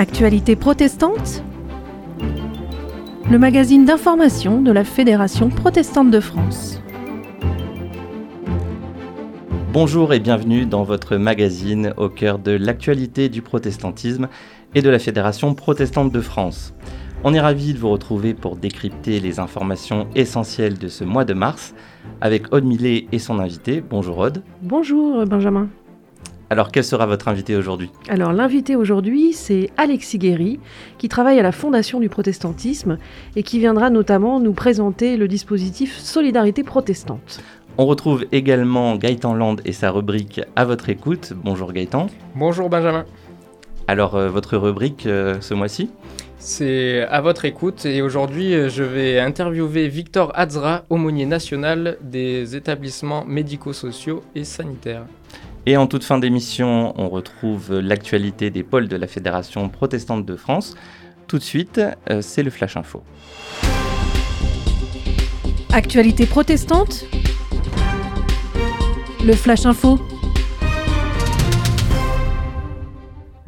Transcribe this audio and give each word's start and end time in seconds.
Actualité 0.00 0.56
protestante 0.56 1.44
Le 3.30 3.38
magazine 3.38 3.84
d'information 3.84 4.62
de 4.62 4.72
la 4.72 4.82
Fédération 4.82 5.50
protestante 5.50 6.10
de 6.10 6.20
France. 6.20 6.80
Bonjour 9.74 10.14
et 10.14 10.18
bienvenue 10.18 10.64
dans 10.64 10.84
votre 10.84 11.18
magazine 11.18 11.92
au 11.98 12.08
cœur 12.08 12.38
de 12.38 12.52
l'actualité 12.52 13.28
du 13.28 13.42
protestantisme 13.42 14.28
et 14.74 14.80
de 14.80 14.88
la 14.88 14.98
Fédération 14.98 15.52
protestante 15.52 16.10
de 16.10 16.20
France. 16.22 16.72
On 17.22 17.34
est 17.34 17.40
ravis 17.40 17.74
de 17.74 17.78
vous 17.78 17.90
retrouver 17.90 18.32
pour 18.32 18.56
décrypter 18.56 19.20
les 19.20 19.38
informations 19.38 20.06
essentielles 20.14 20.78
de 20.78 20.88
ce 20.88 21.04
mois 21.04 21.26
de 21.26 21.34
mars 21.34 21.74
avec 22.22 22.54
Aude 22.54 22.64
Millet 22.64 23.06
et 23.12 23.18
son 23.18 23.38
invité. 23.38 23.82
Bonjour 23.82 24.16
Aude. 24.16 24.42
Bonjour 24.62 25.26
Benjamin. 25.26 25.68
Alors, 26.52 26.72
quel 26.72 26.82
sera 26.82 27.06
votre 27.06 27.28
invité 27.28 27.54
aujourd'hui 27.54 27.92
Alors, 28.08 28.32
l'invité 28.32 28.74
aujourd'hui, 28.74 29.32
c'est 29.34 29.70
Alexis 29.76 30.18
Guéry, 30.18 30.58
qui 30.98 31.08
travaille 31.08 31.38
à 31.38 31.44
la 31.44 31.52
Fondation 31.52 32.00
du 32.00 32.08
protestantisme 32.08 32.98
et 33.36 33.44
qui 33.44 33.60
viendra 33.60 33.88
notamment 33.88 34.40
nous 34.40 34.52
présenter 34.52 35.16
le 35.16 35.28
dispositif 35.28 35.96
Solidarité 35.96 36.64
protestante. 36.64 37.40
On 37.78 37.86
retrouve 37.86 38.26
également 38.32 38.96
Gaëtan 38.96 39.34
Land 39.34 39.56
et 39.64 39.70
sa 39.70 39.92
rubrique 39.92 40.40
À 40.56 40.64
votre 40.64 40.88
écoute. 40.88 41.34
Bonjour 41.44 41.72
Gaëtan. 41.72 42.08
Bonjour 42.34 42.68
Benjamin. 42.68 43.04
Alors, 43.86 44.16
euh, 44.16 44.28
votre 44.28 44.56
rubrique 44.56 45.06
euh, 45.06 45.40
ce 45.40 45.54
mois-ci 45.54 45.88
C'est 46.38 47.02
à 47.02 47.20
votre 47.20 47.44
écoute 47.44 47.86
et 47.86 48.02
aujourd'hui 48.02 48.54
euh, 48.54 48.68
je 48.68 48.82
vais 48.82 49.20
interviewer 49.20 49.86
Victor 49.86 50.32
Azra, 50.34 50.82
aumônier 50.90 51.26
national 51.26 51.96
des 52.02 52.56
établissements 52.56 53.24
médico-sociaux 53.24 54.24
et 54.34 54.42
sanitaires. 54.42 55.06
Et 55.66 55.76
en 55.76 55.86
toute 55.86 56.04
fin 56.04 56.18
d'émission, 56.18 56.94
on 56.96 57.08
retrouve 57.08 57.78
l'actualité 57.78 58.50
des 58.50 58.62
pôles 58.62 58.88
de 58.88 58.96
la 58.96 59.06
Fédération 59.06 59.68
protestante 59.68 60.24
de 60.24 60.36
France. 60.36 60.74
Tout 61.26 61.38
de 61.38 61.42
suite, 61.42 61.80
euh, 62.10 62.22
c'est 62.22 62.42
le 62.42 62.50
Flash 62.50 62.76
Info. 62.76 63.02
Actualité 65.72 66.26
protestante 66.26 67.04
Le 69.24 69.34
Flash 69.34 69.66
Info 69.66 70.00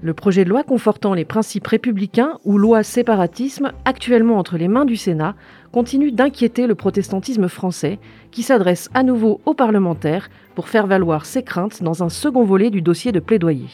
Le 0.05 0.14
projet 0.14 0.45
de 0.45 0.50
loi 0.50 0.64
confortant 0.64 1.14
les 1.14 1.25
principes 1.25 1.69
républicains 1.69 2.41
ou 2.45 2.58
loi 2.58 2.83
séparatisme 2.83 3.70
actuellement 3.84 4.36
entre 4.36 4.56
les 4.56 4.67
mains 4.67 4.84
du 4.84 4.97
Sénat 4.97 5.36
continue 5.70 6.11
d'inquiéter 6.11 6.67
le 6.67 6.75
protestantisme 6.75 7.47
français 7.47 8.00
qui 8.33 8.42
s'adresse 8.42 8.91
à 8.95 9.05
nouveau 9.05 9.41
aux 9.47 9.55
parlementaires 9.55 10.28
pour 10.56 10.69
faire 10.69 10.89
valoir 10.89 11.25
ses 11.25 11.45
craintes 11.45 11.84
dans 11.84 12.03
un 12.03 12.08
second 12.08 12.42
volet 12.42 12.70
du 12.70 12.83
dossier 12.83 13.12
de 13.12 13.20
plaidoyer. 13.20 13.69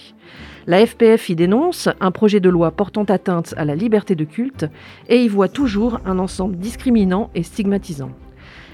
La 0.66 0.84
FPF 0.84 1.30
y 1.30 1.34
dénonce 1.34 1.88
un 1.98 2.10
projet 2.10 2.40
de 2.40 2.50
loi 2.50 2.72
portant 2.72 3.04
atteinte 3.04 3.54
à 3.56 3.64
la 3.64 3.74
liberté 3.74 4.14
de 4.14 4.24
culte 4.24 4.66
et 5.08 5.24
y 5.24 5.28
voit 5.28 5.48
toujours 5.48 5.98
un 6.04 6.18
ensemble 6.18 6.58
discriminant 6.58 7.30
et 7.34 7.42
stigmatisant. 7.42 8.10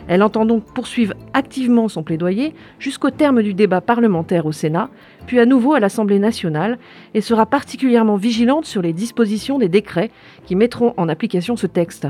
Elle 0.07 0.23
entend 0.23 0.45
donc 0.45 0.65
poursuivre 0.65 1.15
activement 1.33 1.89
son 1.89 2.03
plaidoyer 2.03 2.55
jusqu'au 2.79 3.11
terme 3.11 3.43
du 3.43 3.55
débat 3.55 3.81
parlementaire 3.81 4.47
au 4.47 4.53
Sénat, 4.53 4.91
puis 5.27 5.41
à 5.41 5.47
nouveau 5.47 5.75
à 5.75 5.81
l'Assemblée 5.81 6.19
nationale, 6.19 6.79
et 7.15 7.21
sera 7.21 7.47
particulièrement 7.47 8.17
vigilante 8.17 8.67
sur 8.67 8.83
les 8.83 8.93
dispositions 8.93 9.59
des 9.59 9.69
décrets 9.69 10.11
qui 10.45 10.57
mettront 10.57 10.93
en 10.97 11.09
application 11.09 11.57
ce 11.57 11.67
texte. 11.67 12.07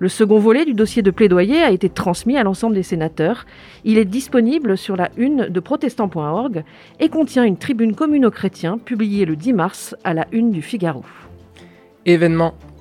Le 0.00 0.08
second 0.08 0.38
volet 0.38 0.64
du 0.64 0.74
dossier 0.74 1.02
de 1.02 1.10
plaidoyer 1.10 1.60
a 1.60 1.72
été 1.72 1.88
transmis 1.88 2.36
à 2.36 2.44
l'ensemble 2.44 2.76
des 2.76 2.84
sénateurs. 2.84 3.46
Il 3.84 3.98
est 3.98 4.04
disponible 4.04 4.78
sur 4.78 4.96
la 4.96 5.10
une 5.16 5.48
de 5.48 5.60
protestant.org 5.60 6.62
et 7.00 7.08
contient 7.08 7.44
une 7.44 7.56
tribune 7.56 7.96
communo-chrétien 7.96 8.78
publiée 8.78 9.24
le 9.24 9.34
10 9.34 9.52
mars 9.54 9.96
à 10.04 10.14
la 10.14 10.26
une 10.30 10.52
du 10.52 10.62
Figaro. 10.62 11.02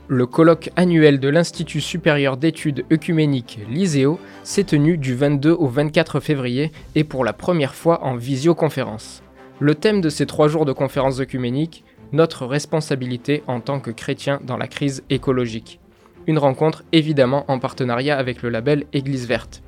Le 0.10 0.26
colloque 0.26 0.70
annuel 0.78 1.20
de 1.20 1.28
l'Institut 1.28 1.82
supérieur 1.82 2.38
d'études 2.38 2.86
œcuméniques 2.92 3.60
l'ISEO 3.70 4.20
s'est 4.44 4.64
tenu 4.64 4.98
du 4.98 5.14
22 5.14 5.52
au 5.52 5.68
24 5.68 6.22
février 6.22 6.72
et 6.96 7.04
pour 7.04 7.26
la 7.26 7.34
première 7.34 7.76
fois 7.76 8.04
en 8.06 8.16
visioconférence. 8.16 9.22
Le 9.60 9.76
thème 9.76 10.00
de 10.00 10.10
ces 10.10 10.26
trois 10.26 10.48
jours 10.48 10.66
de 10.66 10.72
conférences 10.72 11.20
œcuméniques, 11.20 11.84
notre 12.14 12.46
responsabilité 12.46 13.44
en 13.48 13.60
tant 13.60 13.82
que 13.82 13.92
chrétiens 13.92 14.40
dans 14.44 14.56
la 14.56 14.68
crise 14.68 15.04
écologique. 15.10 15.82
Une 16.26 16.38
rencontre 16.38 16.84
évidemment 16.94 17.44
en 17.50 17.60
partenariat 17.60 18.18
avec 18.18 18.42
le 18.44 18.50
label 18.50 18.86
Église 18.94 19.28
verte. 19.28 19.62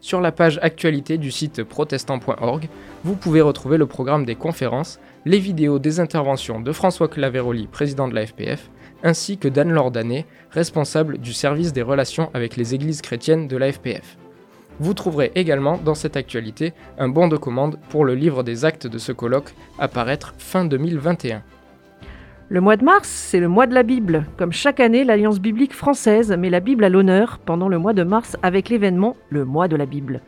Sur 0.00 0.20
la 0.20 0.32
page 0.32 0.58
actualité 0.62 1.18
du 1.18 1.30
site 1.30 1.62
protestant.org, 1.62 2.68
vous 3.04 3.16
pouvez 3.16 3.40
retrouver 3.40 3.76
le 3.76 3.86
programme 3.86 4.24
des 4.24 4.34
conférences, 4.34 4.98
les 5.26 5.38
vidéos 5.38 5.78
des 5.78 6.00
interventions 6.00 6.60
de 6.60 6.72
François 6.72 7.08
Claveroli, 7.08 7.66
président 7.66 8.08
de 8.08 8.14
la 8.14 8.26
FPF, 8.26 8.70
ainsi 9.04 9.38
que 9.38 9.46
d'Anne 9.46 9.70
Lordanet, 9.70 10.26
responsable 10.50 11.18
du 11.18 11.32
service 11.32 11.72
des 11.72 11.82
relations 11.82 12.30
avec 12.34 12.56
les 12.56 12.74
églises 12.74 13.02
chrétiennes 13.02 13.46
de 13.46 13.56
la 13.56 13.70
FPF. 13.70 14.16
Vous 14.80 14.94
trouverez 14.94 15.30
également 15.36 15.78
dans 15.78 15.94
cette 15.94 16.16
actualité 16.16 16.72
un 16.98 17.08
bon 17.08 17.28
de 17.28 17.36
commande 17.36 17.78
pour 17.90 18.04
le 18.04 18.16
livre 18.16 18.42
des 18.42 18.64
actes 18.64 18.88
de 18.88 18.98
ce 18.98 19.12
colloque 19.12 19.54
à 19.78 19.86
paraître 19.86 20.34
fin 20.38 20.64
2021. 20.64 21.42
Le 22.48 22.60
mois 22.60 22.76
de 22.76 22.84
mars, 22.84 23.08
c'est 23.08 23.40
le 23.40 23.48
mois 23.48 23.66
de 23.66 23.74
la 23.74 23.82
Bible. 23.82 24.26
Comme 24.36 24.52
chaque 24.52 24.80
année, 24.80 25.04
l'Alliance 25.04 25.40
biblique 25.40 25.72
française 25.72 26.30
met 26.32 26.50
la 26.50 26.60
Bible 26.60 26.84
à 26.84 26.88
l'honneur 26.88 27.38
pendant 27.38 27.68
le 27.68 27.78
mois 27.78 27.94
de 27.94 28.02
mars 28.02 28.36
avec 28.42 28.68
l'événement 28.68 29.16
Le 29.30 29.44
mois 29.44 29.68
de 29.68 29.76
la 29.76 29.86
Bible. 29.86 30.20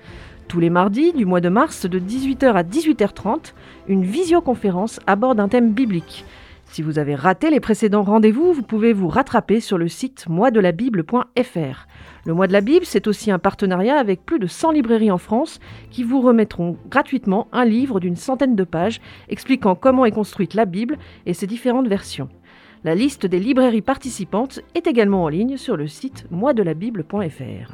Tous 0.48 0.60
les 0.60 0.70
mardis 0.70 1.12
du 1.12 1.26
mois 1.26 1.40
de 1.40 1.48
mars, 1.48 1.86
de 1.86 1.98
18h 1.98 2.52
à 2.52 2.62
18h30, 2.62 3.52
une 3.88 4.04
visioconférence 4.04 5.00
aborde 5.06 5.40
un 5.40 5.48
thème 5.48 5.72
biblique. 5.72 6.24
Si 6.66 6.82
vous 6.82 6.98
avez 6.98 7.14
raté 7.14 7.48
les 7.50 7.60
précédents 7.60 8.02
rendez-vous, 8.02 8.52
vous 8.52 8.62
pouvez 8.62 8.92
vous 8.92 9.08
rattraper 9.08 9.60
sur 9.60 9.78
le 9.78 9.88
site 9.88 10.28
moisdelabible.fr. 10.28 11.86
Le 12.26 12.34
mois 12.34 12.46
de 12.46 12.52
la 12.52 12.60
Bible, 12.60 12.84
c'est 12.84 13.06
aussi 13.06 13.30
un 13.30 13.38
partenariat 13.38 13.96
avec 13.96 14.26
plus 14.26 14.38
de 14.38 14.46
100 14.46 14.72
librairies 14.72 15.10
en 15.10 15.18
France 15.18 15.60
qui 15.90 16.02
vous 16.02 16.20
remettront 16.20 16.76
gratuitement 16.90 17.48
un 17.52 17.64
livre 17.64 18.00
d'une 18.00 18.16
centaine 18.16 18.56
de 18.56 18.64
pages 18.64 19.00
expliquant 19.28 19.74
comment 19.74 20.04
est 20.04 20.10
construite 20.10 20.54
la 20.54 20.64
Bible 20.64 20.98
et 21.24 21.34
ses 21.34 21.46
différentes 21.46 21.88
versions. 21.88 22.28
La 22.84 22.94
liste 22.94 23.26
des 23.26 23.40
librairies 23.40 23.82
participantes 23.82 24.60
est 24.74 24.86
également 24.86 25.24
en 25.24 25.28
ligne 25.28 25.56
sur 25.56 25.76
le 25.76 25.86
site 25.86 26.26
moisdelabible.fr. 26.30 27.72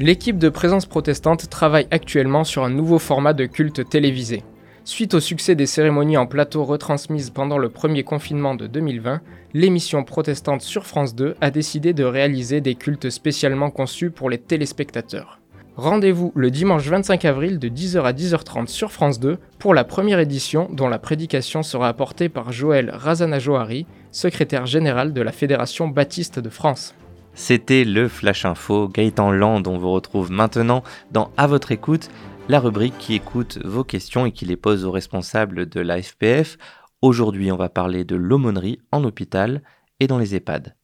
L'équipe 0.00 0.38
de 0.38 0.48
Présence 0.48 0.86
protestante 0.86 1.48
travaille 1.48 1.86
actuellement 1.90 2.44
sur 2.44 2.64
un 2.64 2.70
nouveau 2.70 2.98
format 2.98 3.34
de 3.34 3.46
culte 3.46 3.88
télévisé. 3.88 4.42
Suite 4.84 5.14
au 5.14 5.20
succès 5.20 5.54
des 5.54 5.66
cérémonies 5.66 6.16
en 6.16 6.26
plateau 6.26 6.64
retransmises 6.64 7.30
pendant 7.30 7.56
le 7.56 7.68
premier 7.68 8.02
confinement 8.02 8.56
de 8.56 8.66
2020, 8.66 9.20
l'émission 9.54 10.02
protestante 10.02 10.60
sur 10.60 10.86
France 10.86 11.14
2 11.14 11.36
a 11.40 11.50
décidé 11.52 11.92
de 11.92 12.02
réaliser 12.02 12.60
des 12.60 12.74
cultes 12.74 13.08
spécialement 13.08 13.70
conçus 13.70 14.10
pour 14.10 14.28
les 14.28 14.38
téléspectateurs. 14.38 15.38
Rendez-vous 15.76 16.32
le 16.34 16.50
dimanche 16.50 16.88
25 16.88 17.24
avril 17.24 17.60
de 17.60 17.68
10h 17.68 18.02
à 18.02 18.12
10h30 18.12 18.66
sur 18.66 18.90
France 18.90 19.20
2 19.20 19.38
pour 19.60 19.72
la 19.72 19.84
première 19.84 20.18
édition 20.18 20.68
dont 20.72 20.88
la 20.88 20.98
prédication 20.98 21.62
sera 21.62 21.86
apportée 21.86 22.28
par 22.28 22.50
Joël 22.50 22.90
Razana-Johari, 22.92 23.86
secrétaire 24.10 24.66
général 24.66 25.12
de 25.12 25.22
la 25.22 25.32
Fédération 25.32 25.86
baptiste 25.86 26.40
de 26.40 26.50
France. 26.50 26.94
C'était 27.34 27.84
le 27.84 28.08
Flash 28.08 28.44
Info. 28.44 28.88
Gaëtan 28.88 29.30
Land, 29.30 29.62
on 29.66 29.78
vous 29.78 29.90
retrouve 29.90 30.30
maintenant 30.30 30.82
dans 31.12 31.30
À 31.38 31.46
votre 31.46 31.72
écoute 31.72 32.10
la 32.48 32.60
rubrique 32.60 32.98
qui 32.98 33.14
écoute 33.14 33.58
vos 33.64 33.84
questions 33.84 34.26
et 34.26 34.32
qui 34.32 34.44
les 34.44 34.56
pose 34.56 34.84
aux 34.84 34.90
responsables 34.90 35.68
de 35.68 35.80
la 35.80 36.02
FPF. 36.02 36.58
Aujourd'hui, 37.00 37.52
on 37.52 37.56
va 37.56 37.68
parler 37.68 38.04
de 38.04 38.16
l'aumônerie 38.16 38.80
en 38.90 39.04
hôpital 39.04 39.62
et 40.00 40.06
dans 40.06 40.18
les 40.18 40.34
EHPAD. 40.34 40.74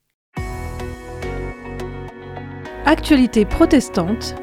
Actualité 2.87 3.45
protestante. 3.45 4.35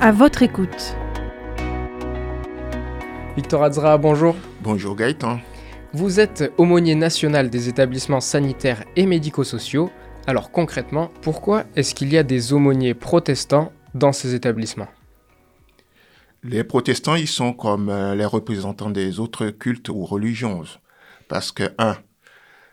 À 0.00 0.12
votre 0.12 0.42
écoute. 0.42 0.94
Victor 3.36 3.64
Azra, 3.64 3.98
bonjour. 3.98 4.36
Bonjour 4.62 4.94
Gaëtan. 4.94 5.40
Vous 5.94 6.20
êtes 6.20 6.52
aumônier 6.58 6.94
national 6.94 7.50
des 7.50 7.68
établissements 7.68 8.20
sanitaires 8.20 8.84
et 8.94 9.06
médico-sociaux. 9.06 9.90
Alors 10.26 10.50
concrètement, 10.50 11.10
pourquoi 11.22 11.64
est-ce 11.76 11.94
qu'il 11.94 12.12
y 12.12 12.18
a 12.18 12.22
des 12.22 12.52
aumôniers 12.52 12.94
protestants 12.94 13.72
dans 13.94 14.12
ces 14.12 14.34
établissements? 14.34 14.88
Les 16.42 16.64
protestants, 16.64 17.16
ils 17.16 17.28
sont 17.28 17.52
comme 17.52 17.88
euh, 17.88 18.14
les 18.14 18.24
représentants 18.24 18.90
des 18.90 19.18
autres 19.18 19.48
cultes 19.50 19.88
ou 19.88 20.04
religions. 20.04 20.64
Parce 21.28 21.52
que, 21.52 21.64
un, 21.78 21.96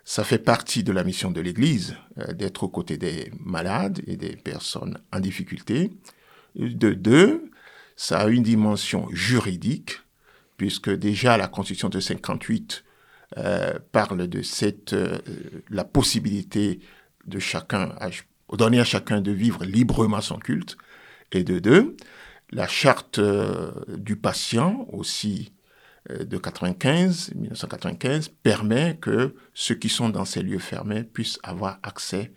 ça 0.04 0.24
fait 0.24 0.40
partie 0.40 0.84
de 0.84 0.92
la 0.92 1.04
mission 1.04 1.32
de 1.32 1.42
l'Église 1.42 1.96
euh, 2.20 2.34
d'être 2.34 2.64
aux 2.64 2.70
côtés 2.70 2.98
des 2.98 3.32
malades 3.40 4.02
et 4.08 4.18
des 4.18 4.36
personnes 4.36 5.00
en 5.12 5.20
difficulté. 5.20 5.92
De 6.56 6.94
deux, 6.94 7.52
ça 7.96 8.20
a 8.20 8.28
une 8.28 8.44
dimension 8.44 9.08
juridique, 9.12 10.00
puisque 10.58 10.90
déjà 10.90 11.38
la 11.38 11.48
Constitution 11.48 11.90
de 11.90 12.00
58 12.00 12.84
euh, 13.38 13.74
parle 13.92 14.28
de 14.28 14.42
cette, 14.42 14.96
la 15.70 15.84
possibilité 15.84 16.80
de 17.26 17.40
chacun, 17.40 17.96
donner 18.54 18.80
à 18.80 18.86
chacun 18.86 19.22
de 19.22 19.32
vivre 19.32 19.66
librement 19.66 20.22
son 20.22 20.38
culte. 20.38 20.78
Et 21.32 21.44
de 21.44 21.60
deux, 21.60 21.98
la 22.52 22.68
charte 22.68 23.20
euh, 23.20 23.72
du 23.98 24.16
patient 24.16 24.88
aussi 24.92 25.52
de 26.08 26.38
95, 26.38 27.32
1995, 27.34 28.30
permet 28.44 28.96
que 29.02 29.34
ceux 29.56 29.74
qui 29.74 29.90
sont 29.90 30.10
dans 30.10 30.24
ces 30.24 30.44
lieux 30.44 30.60
fermés 30.60 31.04
puissent 31.04 31.40
avoir 31.42 31.80
accès 31.82 32.32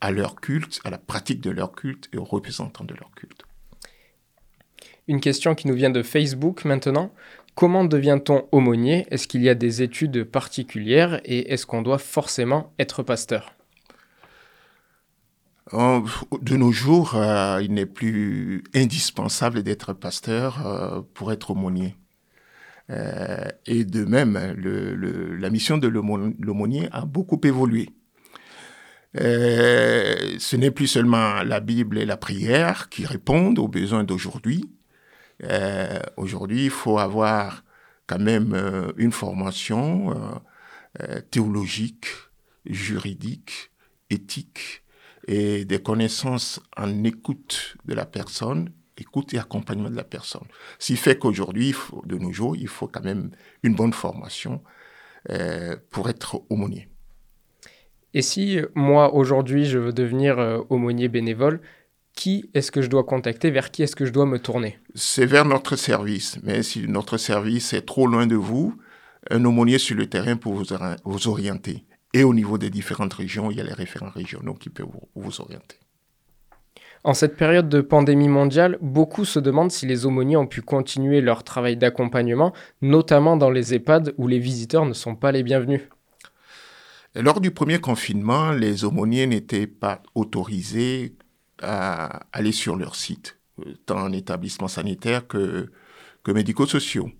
à 0.00 0.10
leur 0.10 0.36
culte, 0.36 0.80
à 0.84 0.90
la 0.90 0.96
pratique 0.96 1.40
de 1.40 1.50
leur 1.50 1.72
culte 1.72 2.08
et 2.12 2.16
aux 2.16 2.24
représentants 2.24 2.84
de 2.84 2.94
leur 2.94 3.10
culte. 3.14 3.44
Une 5.08 5.20
question 5.20 5.54
qui 5.54 5.68
nous 5.68 5.74
vient 5.74 5.90
de 5.90 6.02
Facebook 6.02 6.64
maintenant. 6.64 7.12
Comment 7.54 7.84
devient-on 7.84 8.48
aumônier? 8.50 9.06
Est-ce 9.10 9.28
qu'il 9.28 9.42
y 9.42 9.48
a 9.48 9.54
des 9.54 9.82
études 9.82 10.24
particulières 10.24 11.20
et 11.24 11.52
est-ce 11.52 11.66
qu'on 11.66 11.82
doit 11.82 11.98
forcément 11.98 12.72
être 12.78 13.02
pasteur? 13.02 13.54
De 15.70 16.56
nos 16.56 16.72
jours, 16.72 17.14
euh, 17.14 17.60
il 17.62 17.72
n'est 17.72 17.86
plus 17.86 18.64
indispensable 18.74 19.62
d'être 19.62 19.92
pasteur 19.92 20.66
euh, 20.66 21.00
pour 21.14 21.32
être 21.32 21.50
aumônier. 21.50 21.96
Euh, 22.90 23.48
et 23.66 23.84
de 23.84 24.04
même, 24.04 24.34
la 25.38 25.50
mission 25.50 25.78
de 25.78 25.88
l'aumônier 25.88 26.88
a 26.92 27.04
beaucoup 27.04 27.40
évolué. 27.44 27.90
ce 29.14 30.56
n'est 30.56 30.70
plus 30.72 30.88
seulement 30.88 31.42
la 31.42 31.60
Bible 31.60 31.96
et 31.98 32.04
la 32.04 32.16
prière 32.16 32.88
qui 32.88 33.06
répondent 33.06 33.58
aux 33.58 33.68
besoins 33.68 34.04
d'aujourd'hui. 34.04 34.64
Aujourd'hui, 36.16 36.64
il 36.64 36.70
faut 36.70 36.98
avoir 36.98 37.64
quand 38.06 38.18
même 38.18 38.54
une 38.96 39.12
formation 39.12 40.14
théologique, 41.30 42.06
juridique, 42.66 43.70
éthique, 44.10 44.81
et 45.28 45.64
des 45.64 45.80
connaissances 45.80 46.60
en 46.76 47.04
écoute 47.04 47.76
de 47.84 47.94
la 47.94 48.06
personne, 48.06 48.70
écoute 48.98 49.34
et 49.34 49.38
accompagnement 49.38 49.90
de 49.90 49.96
la 49.96 50.04
personne. 50.04 50.46
Ce 50.78 50.88
qui 50.88 50.96
fait 50.96 51.18
qu'aujourd'hui, 51.18 51.74
de 52.04 52.18
nos 52.18 52.32
jours, 52.32 52.56
il 52.56 52.68
faut 52.68 52.88
quand 52.88 53.04
même 53.04 53.30
une 53.62 53.74
bonne 53.74 53.92
formation 53.92 54.62
euh, 55.30 55.76
pour 55.90 56.08
être 56.08 56.42
aumônier. 56.50 56.88
Et 58.14 58.22
si 58.22 58.58
moi, 58.74 59.14
aujourd'hui, 59.14 59.64
je 59.64 59.78
veux 59.78 59.92
devenir 59.92 60.38
euh, 60.38 60.58
aumônier 60.68 61.08
bénévole, 61.08 61.60
qui 62.14 62.50
est-ce 62.52 62.70
que 62.70 62.82
je 62.82 62.88
dois 62.88 63.04
contacter? 63.04 63.50
Vers 63.50 63.70
qui 63.70 63.82
est-ce 63.82 63.96
que 63.96 64.04
je 64.04 64.12
dois 64.12 64.26
me 64.26 64.38
tourner? 64.38 64.78
C'est 64.94 65.24
vers 65.24 65.46
notre 65.46 65.76
service. 65.76 66.38
Mais 66.42 66.62
si 66.62 66.86
notre 66.86 67.16
service 67.16 67.72
est 67.72 67.86
trop 67.86 68.06
loin 68.06 68.26
de 68.26 68.36
vous, 68.36 68.76
un 69.30 69.44
aumônier 69.44 69.78
sur 69.78 69.96
le 69.96 70.06
terrain 70.06 70.36
pour 70.36 70.54
vous 70.54 71.28
orienter. 71.28 71.84
Et 72.14 72.24
au 72.24 72.34
niveau 72.34 72.58
des 72.58 72.70
différentes 72.70 73.14
régions, 73.14 73.50
il 73.50 73.56
y 73.56 73.60
a 73.60 73.64
les 73.64 73.72
référents 73.72 74.10
régionaux 74.10 74.54
qui 74.54 74.68
peuvent 74.68 74.86
vous, 75.14 75.40
orienter. 75.40 75.76
En 77.04 77.14
cette 77.14 77.36
période 77.36 77.68
de 77.68 77.80
pandémie 77.80 78.28
mondiale, 78.28 78.78
beaucoup 78.80 79.24
se 79.24 79.40
demandent 79.40 79.72
si 79.72 79.86
les 79.86 80.06
aumôniers 80.06 80.36
ont 80.36 80.46
pu 80.46 80.62
continuer 80.62 81.20
leur 81.20 81.42
travail 81.42 81.76
d'accompagnement, 81.76 82.52
notamment 82.80 83.36
dans 83.36 83.50
les 83.50 83.74
EHPAD 83.74 84.14
où 84.18 84.28
les 84.28 84.38
visiteurs 84.38 84.86
ne 84.86 84.92
sont 84.92 85.16
pas 85.16 85.32
les 85.32 85.42
bienvenus. 85.42 85.80
Lors 87.14 87.40
du 87.40 87.50
premier 87.50 87.78
confinement, 87.78 88.52
les 88.52 88.84
aumôniers 88.84 89.26
n'étaient 89.26 89.66
pas 89.66 90.02
autorisés 90.14 91.16
à 91.60 92.20
aller 92.32 92.52
sur 92.52 92.76
leur 92.76 92.94
site, 92.94 93.38
tant 93.84 94.00
en 94.00 94.12
établissement 94.12 94.68
sanitaire 94.68 95.26
que, 95.26 95.70
que 96.22 96.30
médico-sociaux. 96.30 97.10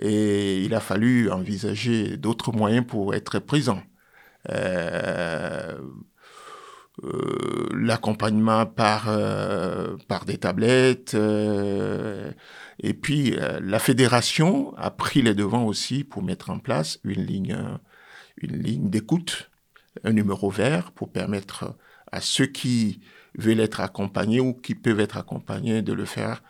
Et 0.00 0.64
il 0.64 0.74
a 0.74 0.80
fallu 0.80 1.30
envisager 1.30 2.16
d'autres 2.16 2.52
moyens 2.52 2.86
pour 2.86 3.14
être 3.14 3.38
présents. 3.38 3.82
Euh, 4.48 5.78
euh, 7.04 7.68
l'accompagnement 7.72 8.66
par, 8.66 9.08
euh, 9.08 9.96
par 10.08 10.24
des 10.24 10.38
tablettes. 10.38 11.14
et 12.82 12.94
puis, 12.94 13.36
la 13.60 13.78
fédération 13.78 14.74
a 14.76 14.90
pris 14.90 15.22
les 15.22 15.34
devants 15.34 15.64
aussi 15.64 16.04
pour 16.04 16.22
mettre 16.22 16.50
en 16.50 16.58
place 16.58 16.98
une 17.04 17.24
ligne, 17.24 17.56
une 18.36 18.62
ligne 18.62 18.90
d'écoute, 18.90 19.50
un 20.04 20.12
numéro 20.12 20.50
vert 20.50 20.92
pour 20.92 21.10
permettre 21.10 21.76
à 22.12 22.20
ceux 22.20 22.46
qui 22.46 23.00
veulent 23.38 23.60
être 23.60 23.80
accompagnés 23.80 24.40
ou 24.40 24.52
qui 24.52 24.74
peuvent 24.74 25.00
être 25.00 25.16
accompagnés 25.16 25.82
de 25.82 25.92
le 25.92 26.04
faire. 26.04 26.42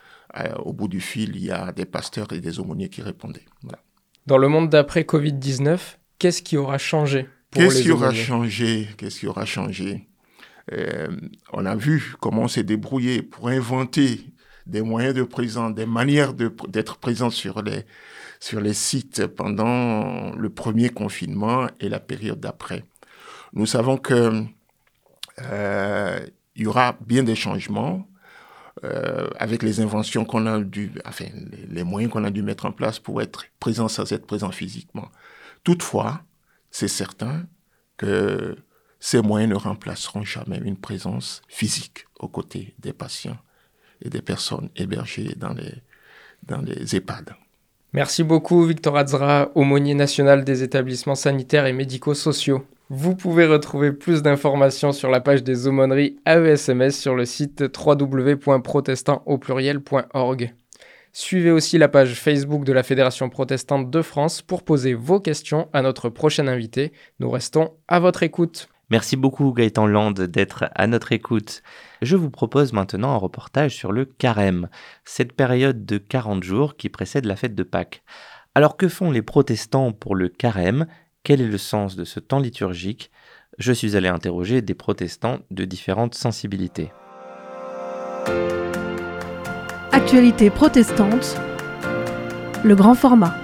au 0.65 0.73
bout 0.73 0.89
du 0.89 1.01
fil, 1.01 1.37
il 1.37 1.45
y 1.45 1.51
a 1.51 1.73
des 1.73 1.87
pasteurs 1.87 2.33
et 2.33 2.41
des 2.41 2.61
aumôniers 2.61 2.89
qui 2.89 3.03
répondaient. 3.03 3.47
Dans 4.27 4.39
le 4.39 4.49
monde 4.49 4.69
d'après 4.69 5.03
Covid-19, 5.03 5.97
qu'est-ce 6.19 6.43
qui 6.43 6.57
aura 6.57 6.79
changé? 6.79 7.29
Qu'est-ce 7.53 7.83
qui 7.83 7.91
aura 7.91 8.13
changé? 8.13 8.89
Qu'est-ce 8.97 9.21
qui 9.21 9.27
aura 9.27 9.45
changé? 9.45 10.07
On 11.53 11.67
a 11.67 11.75
vu 11.75 12.15
comment 12.21 12.43
on 12.43 12.49
s'est 12.49 12.63
débrouillé 12.63 13.23
pour 13.23 13.49
inventer 13.49 14.25
des 14.67 14.83
moyens 14.83 15.15
de 15.15 15.25
présence, 15.25 15.75
des 15.75 15.87
manières 15.87 16.33
d'être 16.33 16.99
présent 16.99 17.31
sur 17.31 17.63
les, 17.63 17.85
sur 18.39 18.61
les 18.61 18.75
sites 18.75 19.27
pendant 19.27 20.33
le 20.37 20.49
premier 20.49 20.91
confinement 20.91 21.67
et 21.81 21.89
la 21.89 21.99
période 21.99 22.39
d'après. 22.39 22.85
Nous 23.53 23.67
savons 23.67 23.97
que 23.97 24.45
euh, 25.43 26.21
il 26.55 26.63
y 26.63 26.67
aura 26.67 26.97
bien 27.05 27.25
des 27.25 27.35
changements 27.35 28.07
euh, 28.85 29.29
avec 29.39 29.65
les 29.65 29.81
inventions 29.81 30.25
qu'on 30.25 30.47
a 30.47 30.61
dû, 30.61 30.93
enfin, 31.05 31.25
les, 31.51 31.67
les 31.69 31.83
moyens 31.83 32.13
qu'on 32.13 32.23
a 32.23 32.31
dû 32.31 32.43
mettre 32.43 32.67
en 32.67 32.73
place 32.73 33.01
pour 33.01 33.21
être 33.23 33.47
présent 33.59 33.89
sans 33.89 34.13
être 34.13 34.27
présent 34.27 34.53
physiquement. 34.53 35.09
Toutefois, 35.65 36.23
c'est 36.71 36.89
certain 36.89 37.47
que 37.97 38.57
ces 38.99 39.23
moyens 39.23 39.51
ne 39.51 39.57
remplaceront 39.57 40.23
jamais 40.23 40.59
une 40.59 40.77
présence 40.77 41.43
physique 41.49 42.07
aux 42.19 42.29
côtés 42.29 42.75
des 42.79 42.93
patients 42.93 43.39
et 44.03 44.11
des 44.11 44.23
personnes 44.23 44.71
hébergées 44.77 45.35
dans 45.37 45.53
les, 45.53 45.75
dans 46.43 46.61
les 46.61 46.97
EHPAD. 46.97 47.35
Merci 47.93 48.23
beaucoup 48.23 48.65
Victor 48.65 48.97
Azra, 48.97 49.51
aumônier 49.55 49.95
national 49.95 50.45
des 50.45 50.63
établissements 50.63 51.17
sanitaires 51.17 51.67
et 51.67 51.73
médico-sociaux. 51.73 52.65
Vous 52.89 53.17
pouvez 53.17 53.47
retrouver 53.47 53.93
plus 53.93 54.23
d'informations 54.23 54.93
sur 54.93 55.11
la 55.11 55.21
page 55.21 55.43
des 55.43 55.67
aumôneries 55.67 56.17
AESMS 56.27 56.91
sur 56.91 57.15
le 57.15 57.25
site 57.25 57.65
www.protestantaupluriel.org. 57.77 60.55
Suivez 61.13 61.51
aussi 61.51 61.77
la 61.77 61.89
page 61.89 62.15
Facebook 62.15 62.65
de 62.65 62.73
la 62.73 62.85
Fédération 62.85 63.29
protestante 63.29 63.91
de 63.91 64.03
France 64.03 64.43
pour 64.43 64.63
poser 64.63 64.95
vos 64.95 65.19
questions 65.19 65.69
à 65.73 65.83
notre 65.83 66.09
prochain 66.09 66.47
invité. 66.47 66.93
Nous 67.19 67.31
restons 67.31 67.73
à 67.89 67.99
votre 67.99 68.23
écoute. 68.23 68.69
Merci 68.91 69.17
beaucoup 69.17 69.53
Gaëtan 69.53 69.87
Land 69.87 70.13
d'être 70.13 70.65
à 70.75 70.87
notre 70.87 71.13
écoute. 71.13 71.63
Je 72.03 72.17
vous 72.17 72.31
propose 72.31 72.73
maintenant 72.73 73.13
un 73.13 73.17
reportage 73.17 73.75
sur 73.75 73.93
le 73.93 74.05
carême, 74.05 74.69
cette 75.05 75.33
période 75.33 75.85
de 75.85 75.99
40 75.99 76.43
jours 76.45 76.77
qui 76.77 76.89
précède 76.89 77.25
la 77.25 77.37
fête 77.37 77.55
de 77.55 77.63
Pâques. 77.63 78.03
Alors 78.55 78.77
que 78.77 78.89
font 78.89 79.11
les 79.11 79.23
protestants 79.23 79.93
pour 79.93 80.15
le 80.15 80.29
carême? 80.29 80.87
Quel 81.23 81.41
est 81.41 81.47
le 81.47 81.59
sens 81.59 81.97
de 81.97 82.05
ce 82.05 82.19
temps 82.19 82.41
liturgique? 82.41 83.11
Je 83.59 83.73
suis 83.73 83.97
allé 83.97 84.09
interroger 84.09 84.63
des 84.63 84.75
protestants 84.75 85.39
de 85.51 85.65
différentes 85.65 86.15
sensibilités. 86.15 86.91
Actualité 89.93 90.51
protestante, 90.51 91.37
le 92.63 92.77
grand 92.77 92.95
format. 92.95 93.35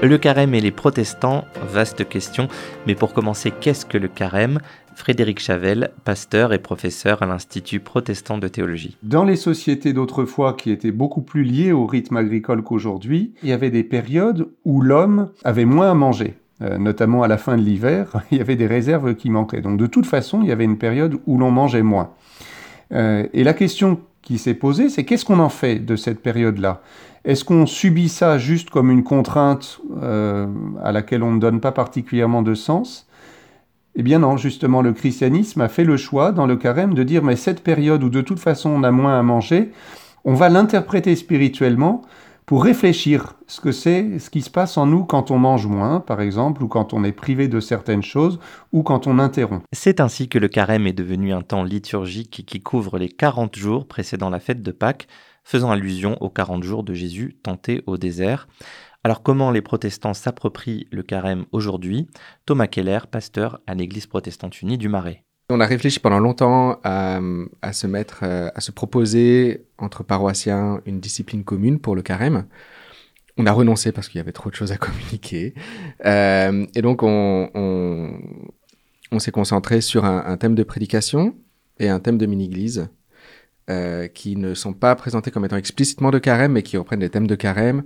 Le 0.00 0.16
carême 0.16 0.54
et 0.54 0.60
les 0.60 0.70
protestants, 0.70 1.44
vaste 1.66 2.08
question, 2.08 2.46
mais 2.86 2.94
pour 2.94 3.12
commencer, 3.12 3.50
qu'est-ce 3.50 3.84
que 3.84 3.98
le 3.98 4.06
carême? 4.06 4.60
Frédéric 4.94 5.40
Chavel, 5.40 5.90
pasteur 6.04 6.52
et 6.52 6.60
professeur 6.60 7.22
à 7.22 7.26
l'Institut 7.26 7.80
protestant 7.80 8.38
de 8.38 8.46
théologie. 8.46 8.96
Dans 9.02 9.24
les 9.24 9.34
sociétés 9.34 9.92
d'autrefois 9.92 10.54
qui 10.54 10.70
étaient 10.70 10.92
beaucoup 10.92 11.22
plus 11.22 11.42
liées 11.42 11.72
au 11.72 11.84
rythme 11.84 12.16
agricole 12.16 12.62
qu'aujourd'hui, 12.62 13.34
il 13.42 13.48
y 13.48 13.52
avait 13.52 13.70
des 13.70 13.84
périodes 13.84 14.46
où 14.64 14.82
l'homme 14.82 15.30
avait 15.42 15.64
moins 15.64 15.90
à 15.90 15.94
manger. 15.94 16.36
Euh, 16.62 16.78
notamment 16.78 17.22
à 17.22 17.28
la 17.28 17.38
fin 17.38 17.56
de 17.56 17.62
l'hiver, 17.62 18.22
il 18.30 18.38
y 18.38 18.40
avait 18.40 18.56
des 18.56 18.68
réserves 18.68 19.16
qui 19.16 19.30
manquaient. 19.30 19.62
Donc 19.62 19.78
de 19.78 19.86
toute 19.86 20.06
façon, 20.06 20.42
il 20.42 20.48
y 20.48 20.52
avait 20.52 20.64
une 20.64 20.78
période 20.78 21.18
où 21.26 21.38
l'on 21.38 21.50
mangeait 21.50 21.82
moins. 21.82 22.10
Euh, 22.92 23.26
et 23.32 23.44
la 23.44 23.54
question 23.54 24.00
qui 24.22 24.38
s'est 24.38 24.54
posée, 24.54 24.88
c'est 24.88 25.04
qu'est-ce 25.04 25.24
qu'on 25.24 25.38
en 25.38 25.48
fait 25.48 25.78
de 25.78 25.96
cette 25.96 26.20
période-là? 26.20 26.82
Est-ce 27.24 27.44
qu'on 27.44 27.66
subit 27.66 28.08
ça 28.08 28.38
juste 28.38 28.70
comme 28.70 28.90
une 28.90 29.04
contrainte 29.04 29.80
euh, 30.02 30.46
à 30.82 30.92
laquelle 30.92 31.22
on 31.22 31.32
ne 31.32 31.40
donne 31.40 31.60
pas 31.60 31.72
particulièrement 31.72 32.42
de 32.42 32.54
sens? 32.54 33.06
Eh 33.96 34.02
bien 34.02 34.20
non, 34.20 34.36
justement, 34.36 34.82
le 34.82 34.92
christianisme 34.92 35.60
a 35.60 35.68
fait 35.68 35.84
le 35.84 35.96
choix 35.96 36.32
dans 36.32 36.46
le 36.46 36.56
carême 36.56 36.94
de 36.94 37.02
dire 37.02 37.22
mais 37.22 37.36
cette 37.36 37.62
période 37.62 38.02
où 38.04 38.08
de 38.08 38.20
toute 38.20 38.38
façon 38.38 38.70
on 38.70 38.82
a 38.82 38.90
moins 38.90 39.18
à 39.18 39.22
manger, 39.22 39.72
on 40.24 40.34
va 40.34 40.48
l'interpréter 40.48 41.16
spirituellement 41.16 42.02
pour 42.46 42.64
réfléchir 42.64 43.34
ce 43.46 43.60
que 43.60 43.72
c'est, 43.72 44.18
ce 44.18 44.30
qui 44.30 44.42
se 44.42 44.50
passe 44.50 44.76
en 44.76 44.86
nous 44.86 45.04
quand 45.04 45.30
on 45.30 45.38
mange 45.38 45.66
moins, 45.66 46.00
par 46.00 46.20
exemple, 46.20 46.62
ou 46.62 46.68
quand 46.68 46.92
on 46.92 47.04
est 47.04 47.12
privé 47.12 47.48
de 47.48 47.60
certaines 47.60 48.02
choses, 48.02 48.38
ou 48.72 48.82
quand 48.82 49.06
on 49.06 49.18
interrompt. 49.18 49.64
C'est 49.72 50.00
ainsi 50.00 50.28
que 50.28 50.38
le 50.38 50.48
carême 50.48 50.86
est 50.86 50.92
devenu 50.92 51.32
un 51.32 51.42
temps 51.42 51.62
liturgique 51.62 52.44
qui 52.46 52.60
couvre 52.60 52.98
les 52.98 53.08
40 53.08 53.56
jours 53.56 53.86
précédant 53.86 54.30
la 54.30 54.40
fête 54.40 54.62
de 54.62 54.72
Pâques, 54.72 55.06
faisant 55.44 55.70
allusion 55.70 56.16
aux 56.20 56.30
40 56.30 56.62
jours 56.62 56.82
de 56.82 56.94
Jésus 56.94 57.38
tenté 57.42 57.82
au 57.86 57.96
désert. 57.96 58.48
Alors 59.02 59.22
comment 59.22 59.50
les 59.50 59.62
protestants 59.62 60.14
s'approprient 60.14 60.86
le 60.90 61.02
carême 61.02 61.46
aujourd'hui? 61.52 62.06
Thomas 62.44 62.66
Keller, 62.66 63.00
pasteur 63.10 63.60
à 63.66 63.74
l'Église 63.74 64.06
protestante 64.06 64.60
unie 64.60 64.76
du 64.76 64.88
Marais. 64.88 65.24
On 65.50 65.60
a 65.60 65.66
réfléchi 65.66 66.00
pendant 66.00 66.18
longtemps 66.18 66.80
à, 66.84 67.20
se 67.72 67.86
mettre, 67.86 68.24
à 68.24 68.60
se 68.60 68.70
proposer 68.70 69.64
entre 69.78 70.02
paroissiens 70.04 70.80
une 70.86 71.00
discipline 71.00 71.44
commune 71.44 71.80
pour 71.80 71.94
le 71.94 72.02
carême. 72.02 72.46
On 73.36 73.46
a 73.46 73.52
renoncé 73.52 73.92
parce 73.92 74.08
qu'il 74.08 74.18
y 74.18 74.20
avait 74.20 74.32
trop 74.32 74.50
de 74.50 74.54
choses 74.54 74.72
à 74.72 74.76
communiquer. 74.78 75.54
et 76.04 76.82
donc, 76.82 77.02
on, 77.02 78.10
s'est 79.18 79.32
concentré 79.32 79.80
sur 79.80 80.04
un, 80.04 80.36
thème 80.36 80.54
de 80.54 80.62
prédication 80.62 81.34
et 81.78 81.88
un 81.88 82.00
thème 82.00 82.18
de 82.18 82.26
mini-église 82.26 82.88
qui 84.14 84.36
ne 84.36 84.54
sont 84.54 84.72
pas 84.72 84.94
présentés 84.94 85.30
comme 85.30 85.44
étant 85.44 85.56
explicitement 85.56 86.10
de 86.10 86.18
carême, 86.18 86.52
mais 86.52 86.62
qui 86.62 86.76
reprennent 86.76 87.00
des 87.00 87.10
thèmes 87.10 87.26
de 87.26 87.36
carême, 87.36 87.84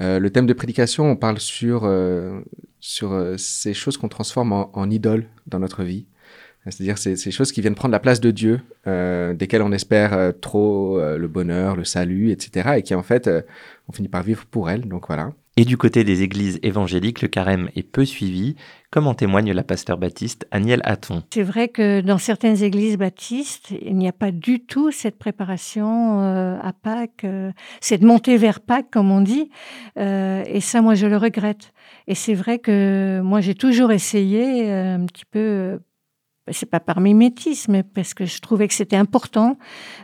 euh, 0.00 0.18
le 0.18 0.30
thème 0.30 0.46
de 0.46 0.52
prédication, 0.52 1.10
on 1.10 1.16
parle 1.16 1.38
sur, 1.38 1.82
euh, 1.84 2.40
sur 2.80 3.12
euh, 3.12 3.36
ces 3.36 3.74
choses 3.74 3.96
qu'on 3.96 4.08
transforme 4.08 4.52
en, 4.52 4.76
en 4.76 4.90
idoles 4.90 5.26
dans 5.46 5.60
notre 5.60 5.84
vie. 5.84 6.06
C'est-à-dire 6.64 6.98
ces, 6.98 7.16
ces 7.16 7.30
choses 7.30 7.52
qui 7.52 7.60
viennent 7.60 7.74
prendre 7.74 7.92
la 7.92 8.00
place 8.00 8.20
de 8.20 8.30
Dieu, 8.30 8.60
desquelles 8.86 9.62
on 9.62 9.72
espère 9.72 10.32
trop 10.40 10.98
le 10.98 11.28
bonheur, 11.28 11.76
le 11.76 11.84
salut, 11.84 12.30
etc. 12.30 12.76
Et 12.76 12.82
qui 12.82 12.94
en 12.94 13.02
fait, 13.02 13.30
on 13.88 13.92
finit 13.92 14.08
par 14.08 14.22
vivre 14.22 14.46
pour 14.46 14.70
elles. 14.70 14.88
Donc 14.88 15.06
voilà. 15.08 15.32
Et 15.56 15.64
du 15.64 15.76
côté 15.76 16.02
des 16.02 16.22
églises 16.22 16.58
évangéliques, 16.64 17.22
le 17.22 17.28
carême 17.28 17.70
est 17.76 17.84
peu 17.84 18.04
suivi, 18.04 18.56
comme 18.90 19.06
en 19.06 19.14
témoigne 19.14 19.52
la 19.52 19.62
pasteur 19.62 19.98
baptiste 19.98 20.48
Aniel 20.50 20.80
Hatton? 20.82 21.22
C'est 21.32 21.44
vrai 21.44 21.68
que 21.68 22.00
dans 22.00 22.18
certaines 22.18 22.60
églises 22.64 22.96
baptistes, 22.96 23.72
il 23.80 23.96
n'y 23.96 24.08
a 24.08 24.12
pas 24.12 24.32
du 24.32 24.58
tout 24.58 24.90
cette 24.90 25.16
préparation 25.16 26.22
euh, 26.22 26.58
à 26.60 26.72
Pâques, 26.72 27.22
euh, 27.22 27.52
cette 27.80 28.02
montée 28.02 28.36
vers 28.36 28.60
Pâques, 28.60 28.90
comme 28.90 29.12
on 29.12 29.20
dit. 29.20 29.48
Euh, 29.96 30.42
et 30.48 30.60
ça, 30.60 30.82
moi, 30.82 30.96
je 30.96 31.06
le 31.06 31.16
regrette. 31.16 31.72
Et 32.08 32.16
c'est 32.16 32.34
vrai 32.34 32.58
que 32.58 33.20
moi, 33.22 33.40
j'ai 33.40 33.54
toujours 33.54 33.92
essayé 33.92 34.68
un 34.72 35.06
petit 35.06 35.24
peu 35.24 35.78
c'est 36.52 36.68
pas 36.68 36.80
par 36.80 37.00
mimétisme, 37.00 37.72
mais 37.72 37.82
parce 37.82 38.12
que 38.12 38.26
je 38.26 38.40
trouvais 38.40 38.68
que 38.68 38.74
c'était 38.74 38.96
important 38.96 39.56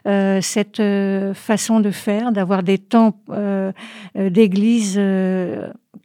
euh, 0.07 0.41
cette 0.41 0.81
euh, 0.81 1.35
façon 1.35 1.81
de 1.81 1.91
faire, 1.91 2.33
d'avoir 2.33 2.63
des 2.63 2.79
temps 2.79 3.21
euh, 3.29 3.73
d'église 4.17 4.99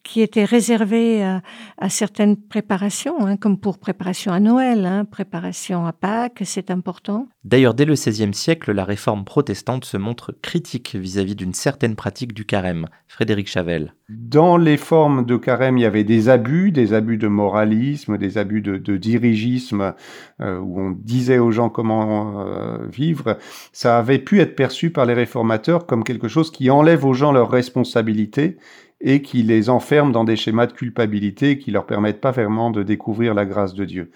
qui 0.05 0.21
était 0.21 0.45
réservé 0.45 1.23
à, 1.23 1.89
certaines 1.89 2.37
préparations, 2.37 3.25
hein, 3.25 3.35
comme 3.35 3.59
pour 3.59 3.79
préparation 3.79 4.31
à 4.31 4.39
Noël, 4.39 4.85
hein, 4.85 5.03
préparation 5.03 5.85
à 5.85 5.91
Pâques, 5.91 6.43
c'est 6.45 6.71
important. 6.71 7.27
D'ailleurs, 7.43 7.73
dès 7.73 7.85
le 7.85 7.93
XVIe 7.93 8.33
siècle, 8.33 8.71
la 8.71 8.85
réforme 8.85 9.25
protestante 9.25 9.83
se 9.83 9.97
montre 9.97 10.33
critique 10.41 10.95
vis-à-vis 10.95 11.35
d'une 11.35 11.53
certaine 11.53 11.95
pratique 11.95 12.33
du 12.33 12.45
carême. 12.45 12.87
Frédéric 13.07 13.47
Chavel. 13.47 13.93
Dans 14.09 14.57
les 14.57 14.77
formes 14.77 15.25
de 15.25 15.35
carême, 15.35 15.77
il 15.77 15.81
y 15.81 15.85
avait 15.85 16.03
des 16.03 16.29
abus, 16.29 16.71
des 16.71 16.93
abus 16.93 17.17
de 17.17 17.27
moralisme, 17.27 18.17
des 18.17 18.37
abus 18.37 18.61
de, 18.61 18.97
dirigisme, 18.97 19.93
euh, 20.41 20.59
où 20.59 20.79
on 20.79 20.91
disait 20.91 21.39
aux 21.39 21.51
gens 21.51 21.69
comment 21.69 22.45
euh, 22.45 22.85
vivre. 22.87 23.37
Ça 23.73 23.97
avait 23.97 24.19
pu 24.19 24.41
être 24.41 24.55
perçu 24.55 24.91
par 24.91 25.05
les 25.05 25.13
réformateurs 25.13 25.87
comme 25.87 26.03
quelque 26.03 26.27
chose 26.27 26.51
qui 26.51 26.69
enlève 26.69 27.03
aux 27.05 27.13
gens 27.13 27.31
leurs 27.31 27.49
responsabilités 27.49 28.57
et 29.01 29.21
qui 29.21 29.43
les 29.43 29.69
enferme 29.69 30.11
dans 30.11 30.23
des 30.23 30.35
schémas 30.35 30.67
de 30.67 30.73
culpabilité 30.73 31.57
qui 31.57 31.71
leur 31.71 31.85
permettent 31.85 32.21
pas 32.21 32.31
vraiment 32.31 32.71
de 32.71 32.83
découvrir 32.83 33.33
la 33.33 33.45
grâce 33.45 33.73
de 33.73 33.85
Dieu. 33.85 34.11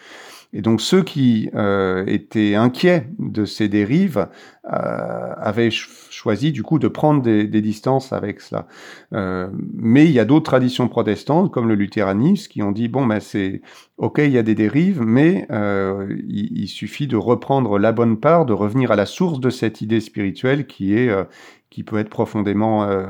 Et 0.51 0.61
donc 0.61 0.81
ceux 0.81 1.03
qui 1.03 1.49
euh, 1.53 2.03
étaient 2.07 2.55
inquiets 2.55 3.07
de 3.19 3.45
ces 3.45 3.67
dérives 3.67 4.27
euh, 4.65 5.33
avaient 5.37 5.69
choisi 5.69 6.51
du 6.51 6.63
coup 6.63 6.79
de 6.79 6.87
prendre 6.87 7.21
des, 7.21 7.45
des 7.45 7.61
distances 7.61 8.13
avec 8.13 8.41
cela. 8.41 8.67
Euh, 9.13 9.47
mais 9.75 10.05
il 10.05 10.11
y 10.11 10.19
a 10.19 10.25
d'autres 10.25 10.45
traditions 10.45 10.87
protestantes 10.87 11.51
comme 11.51 11.67
le 11.67 11.75
luthéranisme 11.75 12.49
qui 12.51 12.63
ont 12.63 12.71
dit 12.71 12.87
bon 12.87 13.05
ben 13.05 13.19
c'est 13.19 13.61
ok 13.97 14.21
il 14.23 14.31
y 14.31 14.39
a 14.39 14.43
des 14.43 14.55
dérives 14.55 15.01
mais 15.01 15.45
euh, 15.51 16.07
il, 16.27 16.57
il, 16.57 16.67
suffit 16.67 17.05
de 17.05 17.15
reprendre 17.15 17.77
la 17.77 17.91
bonne 17.91 18.19
part, 18.19 18.47
de 18.47 18.53
revenir 18.53 18.91
à 18.91 18.95
la 18.95 19.05
source 19.05 19.39
de 19.39 19.51
cette 19.51 19.81
idée 19.81 20.01
spirituelle 20.01 20.65
qui 20.65 20.95
est 20.95 21.09
euh, 21.09 21.25
qui 21.69 21.83
peut 21.83 21.99
être 21.99 22.09
profondément 22.09 22.83
euh, 22.85 23.05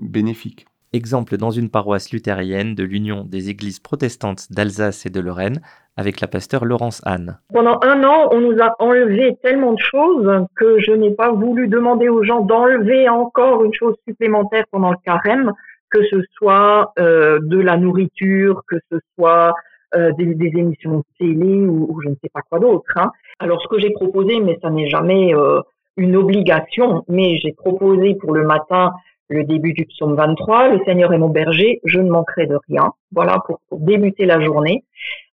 bénéfique. 0.00 0.66
Exemple 0.92 1.36
dans 1.36 1.50
une 1.50 1.68
paroisse 1.68 2.12
luthérienne 2.12 2.74
de 2.74 2.82
l'Union 2.82 3.24
des 3.24 3.50
églises 3.50 3.78
protestantes 3.78 4.50
d'Alsace 4.50 5.04
et 5.04 5.10
de 5.10 5.20
Lorraine 5.20 5.60
avec 5.98 6.20
la 6.20 6.28
pasteur 6.28 6.64
Laurence 6.64 7.02
Anne. 7.04 7.38
Pendant 7.52 7.78
un 7.82 8.04
an, 8.04 8.28
on 8.30 8.40
nous 8.40 8.58
a 8.62 8.74
enlevé 8.78 9.36
tellement 9.42 9.72
de 9.72 9.80
choses 9.80 10.46
que 10.56 10.78
je 10.78 10.92
n'ai 10.92 11.10
pas 11.10 11.30
voulu 11.32 11.68
demander 11.68 12.08
aux 12.08 12.22
gens 12.22 12.40
d'enlever 12.40 13.08
encore 13.08 13.64
une 13.64 13.74
chose 13.74 13.96
supplémentaire 14.08 14.64
pendant 14.70 14.90
le 14.90 14.96
carême, 15.04 15.52
que 15.90 16.02
ce 16.04 16.22
soit 16.36 16.92
euh, 16.98 17.38
de 17.42 17.58
la 17.58 17.76
nourriture, 17.76 18.62
que 18.68 18.76
ce 18.90 18.98
soit 19.14 19.54
euh, 19.94 20.12
des, 20.12 20.52
émissions 20.54 21.02
télé 21.18 21.66
ou, 21.66 22.00
je 22.02 22.08
ne 22.08 22.14
sais 22.22 22.30
pas 22.32 22.42
quoi 22.48 22.60
d'autre. 22.60 22.92
Hein. 22.96 23.10
Alors 23.40 23.60
ce 23.60 23.68
que 23.68 23.78
j'ai 23.78 23.90
proposé, 23.90 24.40
mais 24.40 24.58
ça 24.62 24.70
n'est 24.70 24.88
jamais 24.88 25.34
euh, 25.34 25.60
une 25.96 26.16
obligation, 26.16 27.04
mais 27.08 27.36
j'ai 27.38 27.52
proposé 27.52 28.14
pour 28.14 28.34
le 28.34 28.46
matin 28.46 28.92
le 29.28 29.44
début 29.44 29.72
du 29.72 29.84
psaume 29.86 30.14
23, 30.16 30.68
le 30.68 30.80
Seigneur 30.84 31.12
est 31.12 31.18
mon 31.18 31.28
berger, 31.28 31.80
je 31.84 32.00
ne 32.00 32.10
manquerai 32.10 32.46
de 32.46 32.58
rien. 32.68 32.92
Voilà 33.12 33.42
pour, 33.46 33.60
débuter 33.72 34.24
la 34.24 34.40
journée. 34.40 34.84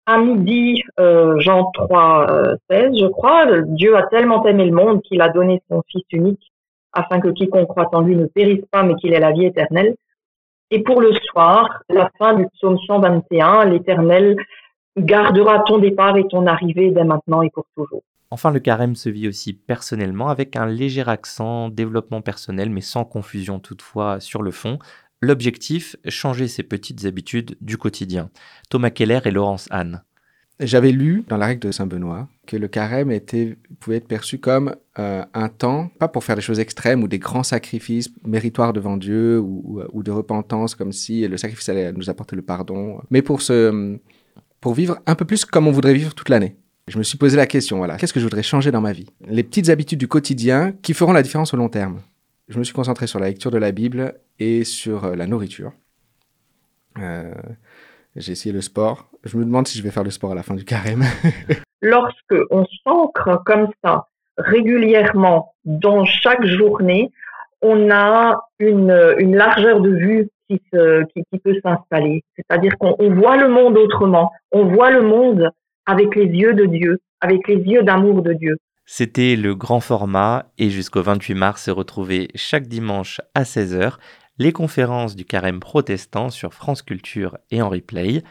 À 0.07 0.19
midi, 0.19 0.83
euh, 0.99 1.39
Jean 1.41 1.71
3, 1.73 2.27
16, 2.71 2.85
euh, 2.85 2.91
je 2.99 3.07
crois, 3.07 3.47
Dieu 3.63 3.97
a 3.97 4.05
tellement 4.05 4.45
aimé 4.47 4.65
le 4.65 4.73
monde 4.73 5.03
qu'il 5.03 5.21
a 5.21 5.29
donné 5.29 5.61
son 5.69 5.83
Fils 5.89 6.05
unique 6.13 6.53
afin 6.93 7.21
que 7.21 7.29
quiconque 7.29 7.69
croit 7.69 7.89
en 7.93 8.01
lui 8.01 8.17
ne 8.17 8.27
périsse 8.27 8.65
pas 8.71 8.83
mais 8.83 8.95
qu'il 8.95 9.13
ait 9.13 9.21
la 9.21 9.33
vie 9.33 9.45
éternelle. 9.45 9.95
Et 10.73 10.83
pour 10.83 11.01
le 11.01 11.13
soir, 11.13 11.83
la 11.89 12.11
fin 12.19 12.35
du 12.35 12.47
psaume 12.55 12.79
121, 12.79 13.65
l'Éternel 13.67 14.37
gardera 14.97 15.61
ton 15.61 15.79
départ 15.79 16.17
et 16.17 16.27
ton 16.29 16.47
arrivée 16.47 16.91
dès 16.91 17.05
maintenant 17.05 17.43
et 17.43 17.51
pour 17.51 17.67
toujours. 17.77 18.03
Enfin, 18.33 18.53
le 18.53 18.61
carême 18.61 18.95
se 18.95 19.09
vit 19.09 19.27
aussi 19.27 19.53
personnellement 19.53 20.29
avec 20.29 20.55
un 20.55 20.67
léger 20.67 21.03
accent 21.07 21.69
développement 21.69 22.23
personnel, 22.23 22.71
mais 22.71 22.81
sans 22.81 23.05
confusion 23.05 23.59
toutefois 23.59 24.21
sur 24.21 24.43
le 24.43 24.53
fond. 24.53 24.79
L'objectif, 25.21 25.97
changer 26.09 26.47
ses 26.47 26.63
petites 26.63 27.05
habitudes 27.05 27.57
du 27.61 27.77
quotidien. 27.77 28.31
Thomas 28.71 28.91
Keller 28.91 29.21
et 29.25 29.31
Laurence 29.31 29.67
Anne. 29.71 30.03
J'avais 30.61 30.93
lu 30.93 31.25
dans 31.27 31.39
la 31.39 31.47
règle 31.47 31.67
de 31.67 31.73
Saint-Benoît 31.73 32.29
que 32.47 32.57
le 32.57 32.69
carême 32.69 33.13
pouvait 33.81 33.97
être 33.97 34.07
perçu 34.07 34.39
comme 34.39 34.77
euh, 34.99 35.25
un 35.33 35.49
temps, 35.49 35.91
pas 35.99 36.09
pour 36.09 36.23
faire 36.23 36.37
des 36.37 36.43
choses 36.43 36.61
extrêmes 36.61 37.03
ou 37.03 37.09
des 37.09 37.19
grands 37.19 37.43
sacrifices 37.43 38.11
méritoires 38.25 38.75
devant 38.75 38.99
Dieu 38.99 39.41
ou, 39.41 40.03
de 40.03 40.11
repentance, 40.11 40.75
comme 40.75 40.93
si 40.93 41.27
le 41.27 41.37
sacrifice 41.39 41.71
allait 41.71 41.93
nous 41.93 42.11
apporter 42.11 42.37
le 42.37 42.43
pardon, 42.43 43.01
mais 43.11 43.23
pour, 43.23 43.41
pour 44.61 44.75
vivre 44.75 44.99
un 45.07 45.15
peu 45.15 45.25
plus 45.25 45.47
comme 45.47 45.67
on 45.67 45.73
voudrait 45.73 45.95
vivre 45.95 46.15
toute 46.15 46.29
l'année. 46.29 46.57
Je 46.89 46.99
me 46.99 47.03
suis 47.03 47.19
posé 47.19 47.37
la 47.37 47.47
question, 47.47 47.79
voilà, 47.79 47.97
qu'est-ce 47.97 48.13
que 48.13 48.21
je 48.21 48.25
voudrais 48.25 48.43
changer 48.43 48.71
dans 48.71 48.81
ma 48.81 48.93
vie? 48.93 49.07
Les 49.29 49.45
petites 49.45 49.69
habitudes 49.69 49.99
du 49.99 50.09
quotidien 50.09 50.73
qui 50.83 50.95
feront 50.95 51.13
la 51.13 51.23
différence 51.23 51.55
au 51.55 51.57
long 51.57 51.69
terme. 51.69 52.01
Je 52.49 52.59
me 52.59 52.65
suis 52.65 52.75
concentré 52.75 53.07
sur 53.07 53.21
la 53.21 53.29
lecture 53.29 53.53
de 53.53 53.59
la 53.59 53.71
Bible 53.71 54.15
et 54.41 54.65
sur 54.65 55.05
euh, 55.05 55.15
la 55.15 55.29
nourriture. 55.29 55.73
Euh, 56.99 57.33
j'ai 58.17 58.33
essayé 58.33 58.53
le 58.53 58.61
sport. 58.61 59.09
Je 59.23 59.37
me 59.37 59.45
demande 59.45 59.69
si 59.69 59.79
je 59.79 59.85
vais 59.85 59.91
faire 59.91 60.03
le 60.03 60.11
sport 60.11 60.33
à 60.33 60.35
la 60.35 60.43
fin 60.43 60.55
du 60.55 60.65
carême. 60.65 61.05
Lorsque 61.83 62.35
on 62.51 62.67
s'ancre 62.85 63.43
comme 63.45 63.69
ça 63.85 64.09
régulièrement 64.37 65.55
dans 65.65 66.05
chaque 66.05 66.45
journée, 66.45 67.13
on 67.63 67.91
a 67.91 68.41
une, 68.59 69.37
largeur 69.37 69.81
de 69.81 69.91
vue 69.91 70.29
qui 70.49 70.61
peut 70.73 71.07
s'installer. 71.63 72.25
C'est-à-dire 72.37 72.77
qu'on 72.79 72.97
voit 73.15 73.37
le 73.37 73.49
monde 73.49 73.77
autrement. 73.77 74.33
On 74.51 74.65
voit 74.65 74.91
le 74.91 75.03
monde 75.03 75.51
avec 75.87 76.15
les 76.15 76.27
yeux 76.27 76.55
de 76.55 76.67
Dieu, 76.67 76.99
avec 77.21 77.49
les 77.49 77.57
yeux 77.57 77.83
d'amour 77.83 78.23
de 78.23 78.33
Dieu. 78.33 78.57
C'était 78.87 79.37
le 79.37 79.55
grand 79.55 79.81
format 79.81 80.47
et 80.59 80.69
jusqu'au 80.69 81.03
28 81.03 81.35
mars 81.35 81.65
se 81.65 81.71
retrouver 81.71 82.29
chaque 82.35 82.67
dimanche 82.67 83.21
à 83.35 83.45
16h 83.45 83.95
les 84.41 84.53
conférences 84.53 85.17
du 85.17 85.27
carême 85.27 85.61
protestant 85.61 86.31
sur 86.31 86.55
France 86.55 86.83
Culture 86.83 87.37
et 87.51 87.61
en 87.61 87.69
replay. 87.69 88.23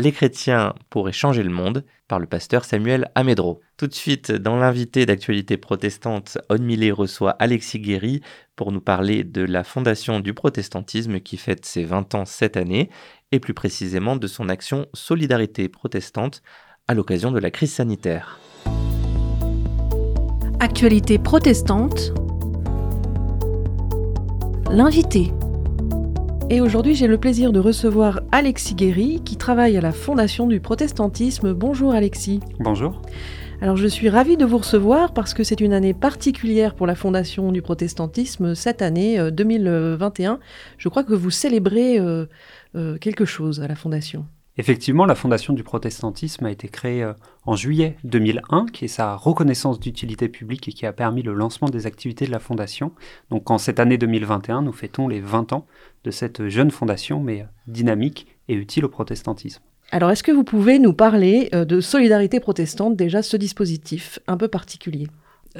Les 0.00 0.12
chrétiens 0.12 0.74
pourraient 0.90 1.12
changer 1.12 1.42
le 1.42 1.50
monde 1.50 1.84
par 2.08 2.18
le 2.18 2.26
pasteur 2.26 2.64
Samuel 2.64 3.10
Amedro. 3.14 3.60
Tout 3.76 3.86
de 3.86 3.94
suite, 3.94 4.32
dans 4.32 4.56
l'invité 4.56 5.04
d'actualité 5.06 5.56
protestante, 5.56 6.38
On 6.48 6.56
reçoit 6.94 7.36
Alexis 7.38 7.80
Guéry 7.80 8.22
pour 8.56 8.72
nous 8.72 8.80
parler 8.80 9.24
de 9.24 9.42
la 9.42 9.62
fondation 9.62 10.20
du 10.20 10.32
protestantisme 10.32 11.20
qui 11.20 11.36
fête 11.36 11.66
ses 11.66 11.84
20 11.84 12.14
ans 12.14 12.24
cette 12.24 12.56
année 12.56 12.88
et 13.30 13.38
plus 13.38 13.54
précisément 13.54 14.16
de 14.16 14.26
son 14.26 14.48
action 14.48 14.86
Solidarité 14.94 15.68
protestante 15.68 16.42
à 16.88 16.94
l'occasion 16.94 17.30
de 17.30 17.38
la 17.38 17.50
crise 17.50 17.72
sanitaire. 17.72 18.40
Actualité 20.58 21.18
protestante. 21.18 22.12
L'invité. 24.70 25.32
Et 26.50 26.62
aujourd'hui, 26.62 26.94
j'ai 26.94 27.06
le 27.06 27.18
plaisir 27.18 27.52
de 27.52 27.60
recevoir 27.60 28.20
Alexis 28.32 28.74
Guéry, 28.74 29.20
qui 29.22 29.36
travaille 29.36 29.76
à 29.76 29.82
la 29.82 29.92
Fondation 29.92 30.46
du 30.46 30.60
protestantisme. 30.60 31.52
Bonjour 31.52 31.92
Alexis. 31.92 32.40
Bonjour. 32.58 33.02
Alors 33.60 33.76
je 33.76 33.86
suis 33.86 34.08
ravie 34.08 34.36
de 34.36 34.44
vous 34.44 34.58
recevoir 34.58 35.12
parce 35.12 35.34
que 35.34 35.42
c'est 35.42 35.60
une 35.60 35.72
année 35.72 35.92
particulière 35.92 36.74
pour 36.74 36.86
la 36.86 36.94
Fondation 36.94 37.50
du 37.50 37.60
protestantisme, 37.60 38.54
cette 38.54 38.82
année 38.82 39.18
2021. 39.32 40.32
Euh, 40.32 40.36
je 40.78 40.88
crois 40.88 41.02
que 41.02 41.12
vous 41.12 41.30
célébrez 41.30 41.98
euh, 41.98 42.26
euh, 42.76 42.96
quelque 42.98 43.24
chose 43.24 43.60
à 43.60 43.66
la 43.66 43.74
Fondation. 43.74 44.26
Effectivement, 44.58 45.06
la 45.06 45.14
Fondation 45.14 45.54
du 45.54 45.62
protestantisme 45.62 46.44
a 46.44 46.50
été 46.50 46.68
créée 46.68 47.04
euh, 47.04 47.12
en 47.46 47.54
juillet 47.54 47.96
2001, 48.02 48.66
qui 48.66 48.86
est 48.86 48.88
sa 48.88 49.14
reconnaissance 49.14 49.78
d'utilité 49.78 50.28
publique 50.28 50.66
et 50.66 50.72
qui 50.72 50.84
a 50.84 50.92
permis 50.92 51.22
le 51.22 51.32
lancement 51.32 51.68
des 51.68 51.86
activités 51.86 52.26
de 52.26 52.32
la 52.32 52.40
Fondation. 52.40 52.90
Donc 53.30 53.52
en 53.52 53.58
cette 53.58 53.78
année 53.78 53.98
2021, 53.98 54.62
nous 54.62 54.72
fêtons 54.72 55.06
les 55.06 55.20
20 55.20 55.52
ans 55.52 55.66
de 56.02 56.10
cette 56.10 56.48
jeune 56.48 56.72
fondation, 56.72 57.20
mais 57.20 57.46
dynamique 57.68 58.26
et 58.48 58.54
utile 58.54 58.84
au 58.84 58.88
protestantisme. 58.88 59.62
Alors 59.92 60.10
est-ce 60.10 60.24
que 60.24 60.32
vous 60.32 60.44
pouvez 60.44 60.80
nous 60.80 60.92
parler 60.92 61.48
de 61.52 61.80
Solidarité 61.80 62.40
protestante, 62.40 62.96
déjà 62.96 63.22
ce 63.22 63.36
dispositif 63.36 64.18
un 64.26 64.36
peu 64.36 64.48
particulier? 64.48 65.06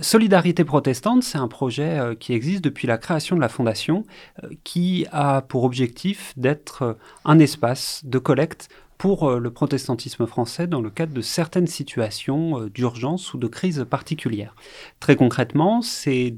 Solidarité 0.01 0.65
protestante, 0.65 1.23
c'est 1.23 1.39
un 1.39 1.49
projet 1.49 1.99
euh, 1.99 2.15
qui 2.15 2.33
existe 2.33 2.63
depuis 2.63 2.87
la 2.87 2.99
création 2.99 3.37
de 3.37 3.41
la 3.41 3.49
Fondation, 3.49 4.05
euh, 4.45 4.49
qui 4.63 5.07
a 5.13 5.43
pour 5.43 5.65
objectif 5.65 6.35
d'être 6.37 6.83
euh, 6.83 6.95
un 7.25 7.39
espace 7.39 8.03
de 8.05 8.19
collecte 8.19 8.69
pour 8.99 9.31
le 9.31 9.51
protestantisme 9.51 10.27
français 10.27 10.67
dans 10.67 10.81
le 10.81 10.91
cadre 10.91 11.15
de 11.15 11.21
certaines 11.21 11.67
situations 11.67 12.67
d'urgence 12.67 13.33
ou 13.33 13.39
de 13.39 13.47
crise 13.47 13.87
particulière. 13.89 14.55
Très 15.01 15.17
concrètement, 15.17 15.83
c'est 15.83 16.35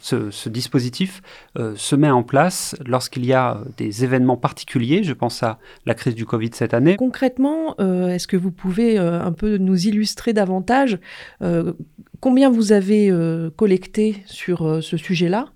ce, 0.00 0.48
dispositif 0.48 1.22
se 1.54 1.94
met 1.94 2.10
en 2.10 2.22
place 2.22 2.74
lorsqu'il 2.84 3.24
y 3.24 3.32
a 3.32 3.62
des 3.76 4.02
événements 4.02 4.36
particuliers. 4.36 5.04
Je 5.04 5.12
pense 5.12 5.42
à 5.42 5.58
la 5.86 5.94
crise 5.94 6.14
du 6.14 6.26
Covid 6.26 6.50
cette 6.54 6.74
année. 6.74 6.96
Concrètement, 6.96 7.76
est-ce 7.78 8.26
que 8.26 8.36
vous 8.36 8.50
pouvez 8.50 8.98
un 8.98 9.32
peu 9.32 9.58
nous 9.58 9.86
illustrer 9.86 10.32
davantage 10.32 10.98
combien 12.24 12.48
vous 12.48 12.72
avez 12.72 13.10
euh, 13.10 13.50
collecté 13.50 14.22
sur 14.24 14.62
euh, 14.62 14.80
ce 14.80 14.96
sujet-là? 14.96 15.50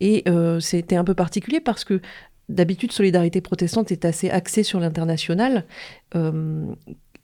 Et 0.00 0.22
euh, 0.28 0.60
c'était 0.60 0.96
un 0.96 1.04
peu 1.04 1.14
particulier 1.14 1.60
parce 1.60 1.82
que 1.82 2.02
d'habitude, 2.50 2.92
Solidarité 2.92 3.40
protestante 3.40 3.92
est 3.92 4.04
assez 4.04 4.28
axée 4.30 4.62
sur 4.62 4.80
l'international. 4.80 5.64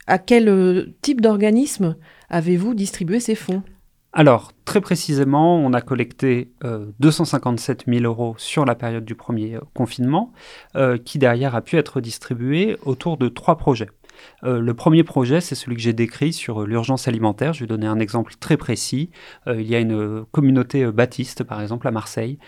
à 0.06 0.18
quel 0.18 0.94
type 1.02 1.20
d'organisme 1.20 1.96
avez-vous 2.30 2.74
distribué 2.74 3.20
ces 3.20 3.34
fonds? 3.34 3.62
Alors, 4.12 4.52
très 4.64 4.80
précisément, 4.80 5.56
on 5.58 5.74
a 5.74 5.82
collecté 5.82 6.50
257 7.00 7.84
000 7.86 8.04
euros 8.04 8.34
sur 8.38 8.64
la 8.64 8.74
période 8.74 9.04
du 9.04 9.14
premier 9.14 9.58
confinement, 9.74 10.32
qui 11.04 11.18
derrière 11.18 11.54
a 11.54 11.60
pu 11.60 11.76
être 11.76 12.00
distribué 12.00 12.78
autour 12.86 13.18
de 13.18 13.28
trois 13.28 13.58
projets. 13.58 13.90
Euh, 14.44 14.60
le 14.60 14.74
premier 14.74 15.04
projet, 15.04 15.40
c'est 15.40 15.54
celui 15.54 15.76
que 15.76 15.82
j'ai 15.82 15.92
décrit 15.92 16.32
sur 16.32 16.62
euh, 16.62 16.66
l'urgence 16.66 17.08
alimentaire. 17.08 17.52
Je 17.52 17.60
vais 17.60 17.66
donner 17.66 17.86
un 17.86 17.98
exemple 17.98 18.34
très 18.38 18.56
précis. 18.56 19.10
Euh, 19.46 19.60
il 19.60 19.68
y 19.68 19.74
a 19.74 19.80
une 19.80 20.24
communauté 20.32 20.86
baptiste, 20.90 21.44
par 21.44 21.60
exemple, 21.60 21.88
à 21.88 21.90
Marseille, 21.90 22.38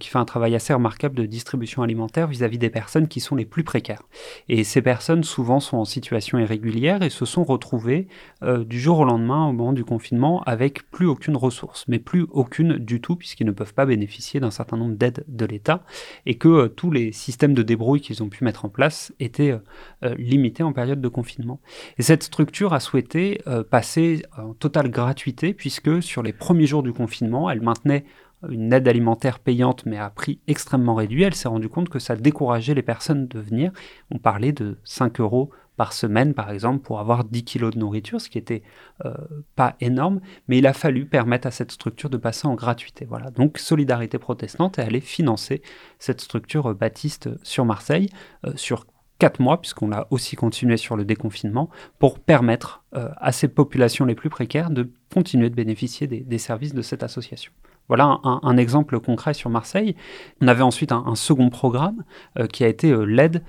qui 0.00 0.08
fait 0.08 0.18
un 0.18 0.24
travail 0.24 0.54
assez 0.54 0.72
remarquable 0.72 1.14
de 1.14 1.26
distribution 1.26 1.82
alimentaire 1.82 2.26
vis-à-vis 2.26 2.58
des 2.58 2.70
personnes 2.70 3.08
qui 3.08 3.20
sont 3.20 3.36
les 3.36 3.44
plus 3.44 3.64
précaires. 3.64 4.02
Et 4.48 4.64
ces 4.64 4.82
personnes, 4.82 5.24
souvent, 5.24 5.60
sont 5.60 5.78
en 5.78 5.84
situation 5.84 6.38
irrégulière 6.38 7.02
et 7.02 7.10
se 7.10 7.24
sont 7.24 7.44
retrouvées 7.44 8.08
du 8.42 8.80
jour 8.80 9.00
au 9.00 9.04
lendemain, 9.04 9.46
au 9.46 9.52
moment 9.52 9.72
du 9.72 9.84
confinement, 9.84 10.42
avec 10.44 10.90
plus 10.90 11.06
aucune 11.06 11.36
ressource, 11.36 11.84
mais 11.88 11.98
plus 11.98 12.26
aucune 12.30 12.78
du 12.78 13.00
tout, 13.00 13.16
puisqu'ils 13.16 13.46
ne 13.46 13.52
peuvent 13.52 13.74
pas 13.74 13.86
bénéficier 13.86 14.40
d'un 14.40 14.50
certain 14.50 14.76
nombre 14.76 14.96
d'aides 14.96 15.24
de 15.28 15.46
l'État, 15.46 15.84
et 16.26 16.36
que 16.36 16.66
tous 16.66 16.90
les 16.90 17.12
systèmes 17.12 17.54
de 17.54 17.62
débrouille 17.62 18.00
qu'ils 18.00 18.22
ont 18.22 18.28
pu 18.28 18.44
mettre 18.44 18.64
en 18.64 18.68
place 18.68 19.12
étaient 19.20 19.58
limités 20.16 20.62
en 20.62 20.72
période 20.72 21.00
de 21.00 21.08
confinement. 21.08 21.17
Et 21.98 22.02
cette 22.02 22.22
structure 22.22 22.72
a 22.72 22.80
souhaité 22.80 23.40
euh, 23.46 23.62
passer 23.62 24.24
en 24.36 24.54
totale 24.54 24.90
gratuité 24.90 25.54
puisque 25.54 26.02
sur 26.02 26.22
les 26.22 26.32
premiers 26.32 26.66
jours 26.66 26.82
du 26.82 26.92
confinement, 26.92 27.50
elle 27.50 27.60
maintenait 27.60 28.04
une 28.48 28.72
aide 28.72 28.86
alimentaire 28.86 29.40
payante 29.40 29.84
mais 29.84 29.98
à 29.98 30.10
prix 30.10 30.40
extrêmement 30.46 30.94
réduit. 30.94 31.22
Elle 31.22 31.34
s'est 31.34 31.48
rendue 31.48 31.68
compte 31.68 31.88
que 31.88 31.98
ça 31.98 32.16
décourageait 32.16 32.74
les 32.74 32.82
personnes 32.82 33.26
de 33.26 33.40
venir. 33.40 33.72
On 34.10 34.18
parlait 34.18 34.52
de 34.52 34.78
5 34.84 35.20
euros 35.20 35.50
par 35.78 35.92
semaine, 35.92 36.34
par 36.34 36.50
exemple, 36.50 36.80
pour 36.80 36.98
avoir 36.98 37.24
10 37.24 37.44
kilos 37.44 37.72
de 37.72 37.78
nourriture, 37.78 38.20
ce 38.20 38.28
qui 38.28 38.36
n'était 38.36 38.62
euh, 39.06 39.14
pas 39.54 39.76
énorme, 39.80 40.20
mais 40.48 40.58
il 40.58 40.66
a 40.66 40.72
fallu 40.72 41.06
permettre 41.06 41.46
à 41.46 41.52
cette 41.52 41.70
structure 41.70 42.10
de 42.10 42.16
passer 42.16 42.48
en 42.48 42.54
gratuité. 42.54 43.06
Voilà. 43.08 43.30
Donc 43.30 43.58
Solidarité 43.58 44.18
protestante 44.18 44.78
est 44.78 44.82
allée 44.82 45.00
financer 45.00 45.62
cette 46.00 46.20
structure 46.20 46.74
baptiste 46.74 47.30
sur 47.44 47.64
Marseille 47.64 48.10
euh, 48.44 48.52
sur 48.56 48.86
quatre 49.18 49.40
mois, 49.40 49.60
puisqu'on 49.60 49.92
a 49.92 50.06
aussi 50.10 50.36
continué 50.36 50.76
sur 50.76 50.96
le 50.96 51.04
déconfinement, 51.04 51.68
pour 51.98 52.18
permettre 52.18 52.82
euh, 52.96 53.08
à 53.18 53.32
ces 53.32 53.48
populations 53.48 54.04
les 54.04 54.14
plus 54.14 54.30
précaires 54.30 54.70
de 54.70 54.90
continuer 55.12 55.50
de 55.50 55.54
bénéficier 55.54 56.06
des, 56.06 56.38
services 56.38 56.74
de 56.74 56.82
cette 56.82 57.02
association. 57.02 57.52
Voilà 57.88 58.20
un, 58.22 58.56
exemple 58.58 59.00
concret 59.00 59.32
sur 59.32 59.48
Marseille. 59.48 59.96
On 60.42 60.48
avait 60.48 60.62
ensuite 60.62 60.92
un, 60.92 61.14
second 61.14 61.48
programme 61.48 62.04
euh, 62.38 62.46
qui 62.46 62.62
a 62.62 62.68
été 62.68 62.90
euh, 62.90 63.04
l'aide 63.04 63.42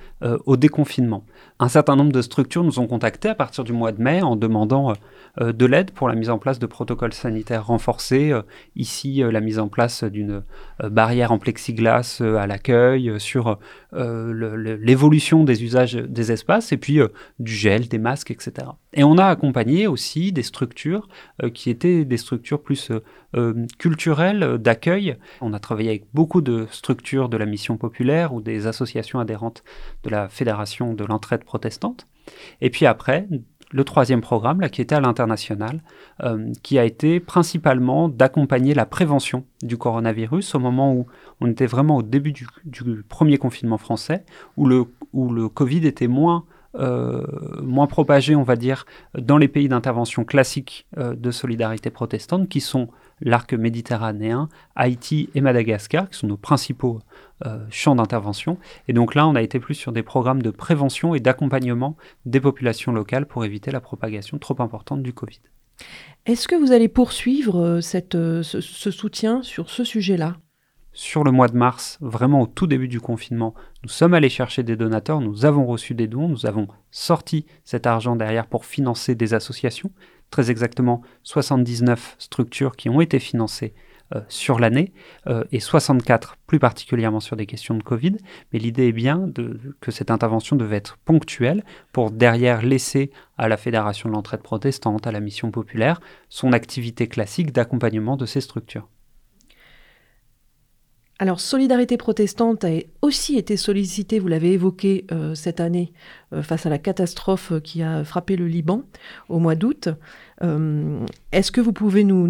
au 0.45 0.55
déconfinement. 0.55 1.23
Un 1.60 1.67
certain 1.67 1.97
nombre 1.97 2.13
de 2.13 2.21
structures 2.21 2.63
nous 2.63 2.79
ont 2.79 2.88
contactés 2.88 3.29
à 3.29 3.36
partir 3.36 3.65
du 3.65 3.73
mois 3.73 3.91
de 3.91 4.01
mai 4.01 4.21
en 4.21 4.38
demandant 4.38 4.93
de 5.37 5.65
l'aide 5.65 5.91
pour 5.91 6.07
la 6.07 6.15
mise 6.15 6.29
en 6.29 6.37
place 6.37 6.59
de 6.59 6.65
protocoles 6.65 7.13
sanitaires 7.13 7.67
renforcés. 7.67 8.31
Euh, 8.31 8.41
ici, 8.75 9.23
euh, 9.23 9.31
la 9.31 9.41
mise 9.41 9.59
en 9.59 9.67
place 9.67 10.03
d'une 10.03 10.43
barrière 10.83 11.31
en 11.31 11.39
plexiglas 11.39 12.21
à 12.21 12.47
l'accueil, 12.47 13.13
sur 13.19 13.59
l'évolution 13.93 15.43
des 15.43 15.63
usages 15.63 15.95
des 15.95 16.31
espaces, 16.31 16.71
et 16.71 16.77
puis 16.77 16.99
du 17.39 17.51
gel, 17.51 17.87
des 17.87 17.97
masques, 17.97 18.31
etc. 18.31 18.67
Et 18.93 19.03
on 19.03 19.17
a 19.17 19.25
accompagné 19.25 19.87
aussi 19.87 20.31
des 20.31 20.43
structures 20.43 21.07
qui 21.53 21.69
étaient 21.69 22.05
des 22.05 22.17
structures 22.17 22.61
plus 22.61 22.91
culturelles 23.77 24.57
d'accueil. 24.57 25.17
On 25.41 25.53
a 25.53 25.59
travaillé 25.59 25.89
avec 25.89 26.05
beaucoup 26.13 26.41
de 26.41 26.67
structures 26.71 27.29
de 27.29 27.37
la 27.37 27.45
mission 27.45 27.77
populaire 27.77 28.33
ou 28.33 28.41
des 28.41 28.67
associations 28.67 29.19
adhérentes 29.19 29.63
de 30.03 30.09
la 30.09 30.29
Fédération 30.29 30.93
de 30.93 31.03
l'entraide 31.03 31.43
protestante. 31.43 32.07
Et 32.61 32.69
puis 32.69 32.85
après, 32.85 33.27
le 33.71 33.84
troisième 33.84 34.21
programme, 34.21 34.62
là, 34.62 34.69
qui 34.69 34.82
était 34.82 34.95
à 34.95 34.99
l'international, 34.99 35.82
euh, 36.23 36.51
qui 36.63 36.79
a 36.79 36.86
été 36.86 37.19
principalement 37.19 38.10
d'accompagner 38.10 38.73
la 38.73 38.86
prévention 38.86 39.45
du 39.62 39.77
coronavirus 39.77 40.55
au 40.55 40.60
moment 40.60 40.93
où 40.93 41.05
on 41.39 41.47
était 41.47 41.67
vraiment 41.67 41.97
au 41.97 42.03
début 42.03 42.34
du, 42.34 42.47
premier 43.08 43.38
confinement 43.38 43.77
français, 43.77 44.23
où 44.58 44.65
le, 44.65 44.86
où 45.13 45.32
le 45.32 45.49
Covid 45.49 45.86
était 45.86 46.08
moins 46.08 46.45
euh, 46.75 47.25
moins 47.63 47.88
propagé, 47.88 48.36
on 48.36 48.43
va 48.43 48.55
dire, 48.55 48.86
dans 49.17 49.39
les 49.39 49.47
pays 49.47 49.67
d'intervention 49.67 50.23
classiques 50.23 50.86
euh, 50.99 51.15
de 51.15 51.32
solidarité 51.32 51.89
protestante, 51.89 52.47
qui 52.47 52.62
sont 52.62 52.89
l'arc 53.21 53.53
méditerranéen, 53.53 54.49
Haïti 54.75 55.29
et 55.36 55.41
Madagascar, 55.41 56.10
qui 56.10 56.17
sont 56.17 56.27
nos 56.27 56.38
principaux 56.38 56.99
euh, 57.45 57.65
champs 57.69 57.95
d'intervention. 57.95 58.58
Et 58.88 58.93
donc 58.93 59.15
là, 59.15 59.27
on 59.27 59.36
a 59.36 59.41
été 59.41 59.60
plus 59.60 59.75
sur 59.75 59.91
des 59.91 60.03
programmes 60.03 60.41
de 60.41 60.51
prévention 60.51 61.15
et 61.15 61.19
d'accompagnement 61.19 61.97
des 62.25 62.39
populations 62.39 62.91
locales 62.91 63.25
pour 63.25 63.45
éviter 63.45 63.71
la 63.71 63.82
propagation 63.82 64.38
trop 64.38 64.62
importante 64.62 65.03
du 65.03 65.13
Covid. 65.13 65.39
Est-ce 66.25 66.47
que 66.47 66.55
vous 66.55 66.71
allez 66.71 66.89
poursuivre 66.89 67.79
cette, 67.79 68.17
ce 68.41 68.91
soutien 68.91 69.41
sur 69.41 69.69
ce 69.69 69.84
sujet-là? 69.84 70.36
Sur 70.91 71.23
le 71.23 71.32
mois 71.32 71.47
de 71.47 71.55
mars, 71.55 71.97
vraiment 72.01 72.41
au 72.41 72.47
tout 72.47 72.67
début 72.67 72.88
du 72.88 72.99
confinement, 72.99 73.53
nous 73.84 73.89
sommes 73.89 74.15
allés 74.15 74.29
chercher 74.29 74.63
des 74.63 74.75
donateurs, 74.75 75.21
nous 75.21 75.45
avons 75.45 75.65
reçu 75.65 75.93
des 75.93 76.08
dons, 76.08 76.27
nous 76.27 76.45
avons 76.45 76.67
sorti 76.91 77.45
cet 77.63 77.88
argent 77.88 78.15
derrière 78.15 78.47
pour 78.47 78.65
financer 78.65 79.15
des 79.15 79.34
associations, 79.34 79.91
très 80.29 80.51
exactement 80.51 81.01
79 81.23 82.15
structures 82.19 82.75
qui 82.75 82.89
ont 82.89 83.01
été 83.01 83.19
financées 83.19 83.73
euh, 84.15 84.21
sur 84.27 84.59
l'année 84.59 84.91
euh, 85.27 85.43
et 85.51 85.59
64 85.59 86.37
plus 86.47 86.57
particulièrement 86.57 87.19
sur 87.19 87.35
des 87.35 87.45
questions 87.45 87.75
de 87.75 87.83
Covid. 87.83 88.17
Mais 88.51 88.57
l'idée 88.57 88.87
est 88.87 88.91
bien 88.91 89.31
que 89.81 89.91
cette 89.91 90.09
intervention 90.09 90.55
devait 90.55 90.77
être 90.77 90.97
ponctuelle 91.05 91.63
pour 91.91 92.09
derrière 92.09 92.63
laisser 92.63 93.11
à 93.37 93.47
la 93.47 93.55
Fédération 93.55 94.09
de 94.09 94.15
l'entraide 94.15 94.41
protestante, 94.41 95.05
à 95.05 95.11
la 95.11 95.19
mission 95.19 95.51
populaire, 95.51 96.01
son 96.27 96.53
activité 96.53 97.07
classique 97.07 97.51
d'accompagnement 97.51 98.17
de 98.17 98.25
ces 98.25 98.41
structures. 98.41 98.87
Alors, 101.21 101.41
Solidarité 101.41 101.97
protestante 101.97 102.63
a 102.63 102.69
aussi 103.01 103.38
été 103.38 103.58
sollicitée, 103.58 104.19
vous 104.19 104.29
l'avez 104.29 104.53
évoqué 104.53 105.05
euh, 105.12 105.36
cette 105.36 105.60
année, 105.60 105.91
euh, 106.32 106.41
face 106.41 106.65
à 106.65 106.69
la 106.69 106.77
catastrophe 106.77 107.51
qui 107.62 107.84
a 107.84 108.05
frappé 108.05 108.38
le 108.38 108.47
Liban 108.47 108.84
au 109.27 109.39
mois 109.39 109.55
d'août. 109.55 109.89
Euh, 110.43 111.05
est-ce 111.34 111.51
que 111.51 111.60
vous 111.60 111.73
pouvez 111.73 112.05
nous, 112.05 112.25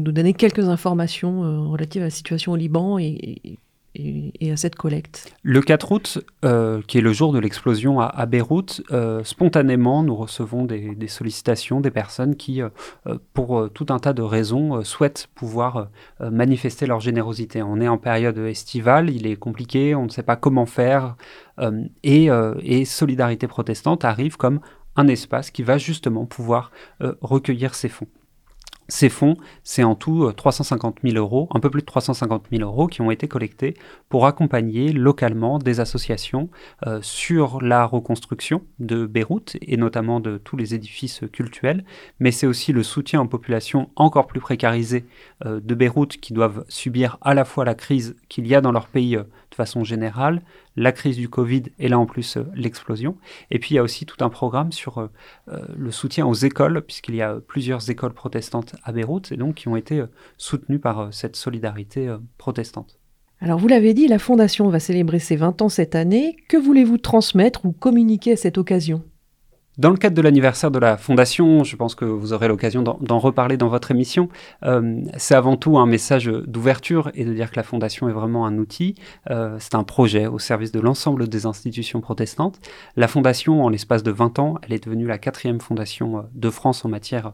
donner 0.00 0.34
quelques 0.34 0.68
informations 0.68 1.70
relatives 1.70 2.02
à 2.02 2.06
la 2.06 2.10
situation 2.10 2.52
au 2.52 2.56
Liban 2.56 2.98
et, 2.98 3.56
à 3.96 4.56
cette 4.56 4.76
collecte 4.76 5.34
Le 5.42 5.60
4 5.60 5.92
août, 5.92 6.18
euh, 6.44 6.80
qui 6.86 6.98
est 6.98 7.00
le 7.00 7.12
jour 7.12 7.32
de 7.32 7.38
l'explosion 7.38 8.00
à, 8.00 8.26
Beyrouth, 8.26 8.82
euh, 8.90 9.22
spontanément, 9.24 10.02
nous 10.02 10.16
recevons 10.16 10.64
des, 10.64 11.08
sollicitations 11.08 11.80
des 11.80 11.90
personnes 11.90 12.36
qui, 12.36 12.62
euh, 12.62 12.68
pour 13.32 13.68
tout 13.72 13.86
un 13.90 13.98
tas 13.98 14.12
de 14.12 14.22
raisons, 14.22 14.82
souhaitent 14.82 15.28
pouvoir 15.34 15.88
manifester 16.20 16.86
leur 16.86 17.00
générosité. 17.00 17.62
On 17.62 17.80
est 17.80 17.88
en 17.88 17.98
période 17.98 18.38
estivale, 18.38 19.10
il 19.10 19.26
est 19.26 19.36
compliqué, 19.36 19.94
on 19.94 20.04
ne 20.04 20.10
sait 20.10 20.22
pas 20.22 20.36
comment 20.36 20.66
faire, 20.66 21.16
et, 22.02 22.28
et 22.62 22.84
Solidarité 22.84 23.46
protestante 23.46 24.04
arrive 24.04 24.36
comme 24.36 24.60
un 24.96 25.08
espace 25.08 25.50
qui 25.50 25.62
va 25.62 25.78
justement 25.78 26.26
pouvoir 26.26 26.70
recueillir 27.20 27.74
ces 27.74 27.88
fonds. 27.88 28.08
Ces 28.88 29.08
fonds, 29.08 29.36
c'est 29.62 29.82
en 29.82 29.94
tout 29.94 30.30
350 30.30 30.98
euh, 31.04 31.10
000 31.10 31.22
euros, 31.22 31.48
un 31.54 31.60
peu 31.60 31.70
plus 31.70 31.80
de 31.80 31.86
350 31.86 32.46
000 32.52 32.62
euros 32.62 32.86
qui 32.86 33.00
ont 33.00 33.10
été 33.10 33.28
collectés 33.28 33.74
pour 34.08 34.26
accompagner 34.26 34.92
localement 34.92 35.58
des 35.58 35.80
associations 35.80 36.50
euh, 36.86 36.98
sur 37.00 37.62
la 37.62 37.86
reconstruction 37.86 38.62
de 38.78 39.06
Beyrouth 39.06 39.56
et 39.62 39.76
notamment 39.76 40.20
de 40.20 40.36
tous 40.36 40.56
les 40.56 40.74
édifices 40.74 41.22
cultuels. 41.32 41.84
Mais 42.20 42.30
c'est 42.30 42.46
aussi 42.46 42.72
le 42.72 42.82
soutien 42.82 43.22
aux 43.22 43.28
populations 43.28 43.88
encore 43.96 44.26
plus 44.26 44.40
précarisées 44.40 45.06
euh, 45.46 45.60
de 45.60 45.74
Beyrouth 45.74 46.18
qui 46.18 46.34
doivent 46.34 46.64
subir 46.68 47.16
à 47.22 47.32
la 47.32 47.44
fois 47.44 47.64
la 47.64 47.74
crise 47.74 48.16
qu'il 48.28 48.46
y 48.46 48.54
a 48.54 48.60
dans 48.60 48.72
leur 48.72 48.88
pays 48.88 49.18
façon 49.54 49.84
générale, 49.84 50.42
la 50.76 50.92
crise 50.92 51.16
du 51.16 51.28
Covid 51.28 51.64
et 51.78 51.88
là 51.88 51.98
en 51.98 52.06
plus 52.06 52.36
euh, 52.36 52.44
l'explosion. 52.54 53.16
Et 53.50 53.58
puis 53.58 53.70
il 53.72 53.74
y 53.76 53.78
a 53.78 53.82
aussi 53.82 54.06
tout 54.06 54.22
un 54.24 54.28
programme 54.28 54.72
sur 54.72 54.98
euh, 54.98 55.06
euh, 55.48 55.64
le 55.76 55.90
soutien 55.90 56.26
aux 56.26 56.34
écoles, 56.34 56.82
puisqu'il 56.82 57.14
y 57.14 57.22
a 57.22 57.36
plusieurs 57.40 57.88
écoles 57.90 58.14
protestantes 58.14 58.74
à 58.84 58.92
Beyrouth 58.92 59.32
et 59.32 59.36
donc 59.36 59.54
qui 59.54 59.68
ont 59.68 59.76
été 59.76 60.04
soutenues 60.36 60.78
par 60.78 61.12
cette 61.12 61.36
solidarité 61.36 62.14
protestante. 62.38 62.98
Alors 63.40 63.58
vous 63.58 63.68
l'avez 63.68 63.94
dit, 63.94 64.08
la 64.08 64.18
Fondation 64.18 64.68
va 64.68 64.80
célébrer 64.80 65.18
ses 65.18 65.36
20 65.36 65.62
ans 65.62 65.68
cette 65.68 65.94
année. 65.94 66.36
Que 66.48 66.56
voulez-vous 66.56 66.98
transmettre 66.98 67.64
ou 67.66 67.72
communiquer 67.72 68.32
à 68.32 68.36
cette 68.36 68.58
occasion? 68.58 69.02
Dans 69.76 69.90
le 69.90 69.96
cadre 69.96 70.14
de 70.14 70.22
l'anniversaire 70.22 70.70
de 70.70 70.78
la 70.78 70.96
Fondation, 70.96 71.64
je 71.64 71.74
pense 71.74 71.96
que 71.96 72.04
vous 72.04 72.32
aurez 72.32 72.46
l'occasion 72.46 72.82
d'en 72.82 73.18
reparler 73.18 73.56
dans 73.56 73.66
votre 73.66 73.90
émission, 73.90 74.28
euh, 74.64 75.00
c'est 75.16 75.34
avant 75.34 75.56
tout 75.56 75.78
un 75.78 75.86
message 75.86 76.26
d'ouverture 76.26 77.10
et 77.14 77.24
de 77.24 77.32
dire 77.32 77.50
que 77.50 77.56
la 77.56 77.64
Fondation 77.64 78.08
est 78.08 78.12
vraiment 78.12 78.46
un 78.46 78.58
outil, 78.58 78.94
euh, 79.30 79.56
c'est 79.58 79.74
un 79.74 79.82
projet 79.82 80.28
au 80.28 80.38
service 80.38 80.70
de 80.70 80.78
l'ensemble 80.78 81.28
des 81.28 81.44
institutions 81.46 82.00
protestantes. 82.00 82.60
La 82.94 83.08
Fondation, 83.08 83.64
en 83.64 83.68
l'espace 83.68 84.04
de 84.04 84.12
20 84.12 84.38
ans, 84.38 84.54
elle 84.62 84.72
est 84.72 84.84
devenue 84.84 85.06
la 85.06 85.18
quatrième 85.18 85.60
fondation 85.60 86.18
euh, 86.18 86.22
de 86.34 86.50
France 86.50 86.84
en 86.84 86.88
matière 86.88 87.32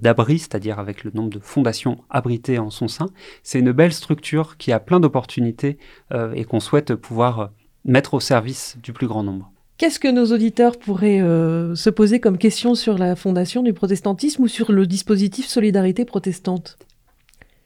d'abri, 0.00 0.38
c'est-à-dire 0.38 0.78
avec 0.78 1.04
le 1.04 1.10
nombre 1.14 1.30
de 1.30 1.38
fondations 1.38 1.98
abritées 2.10 2.58
en 2.58 2.70
son 2.70 2.88
sein. 2.88 3.06
C'est 3.42 3.58
une 3.58 3.72
belle 3.72 3.92
structure 3.92 4.56
qui 4.56 4.72
a 4.72 4.80
plein 4.80 5.00
d'opportunités 5.00 5.78
et 6.34 6.44
qu'on 6.44 6.60
souhaite 6.60 6.94
pouvoir 6.94 7.50
mettre 7.84 8.14
au 8.14 8.20
service 8.20 8.76
du 8.82 8.92
plus 8.92 9.06
grand 9.06 9.22
nombre. 9.22 9.51
Qu'est-ce 9.78 9.98
que 9.98 10.08
nos 10.08 10.32
auditeurs 10.32 10.78
pourraient 10.78 11.20
euh, 11.20 11.74
se 11.74 11.90
poser 11.90 12.20
comme 12.20 12.38
question 12.38 12.74
sur 12.74 12.98
la 12.98 13.16
fondation 13.16 13.62
du 13.62 13.72
protestantisme 13.72 14.44
ou 14.44 14.48
sur 14.48 14.70
le 14.70 14.86
dispositif 14.86 15.46
Solidarité 15.46 16.04
protestante? 16.04 16.78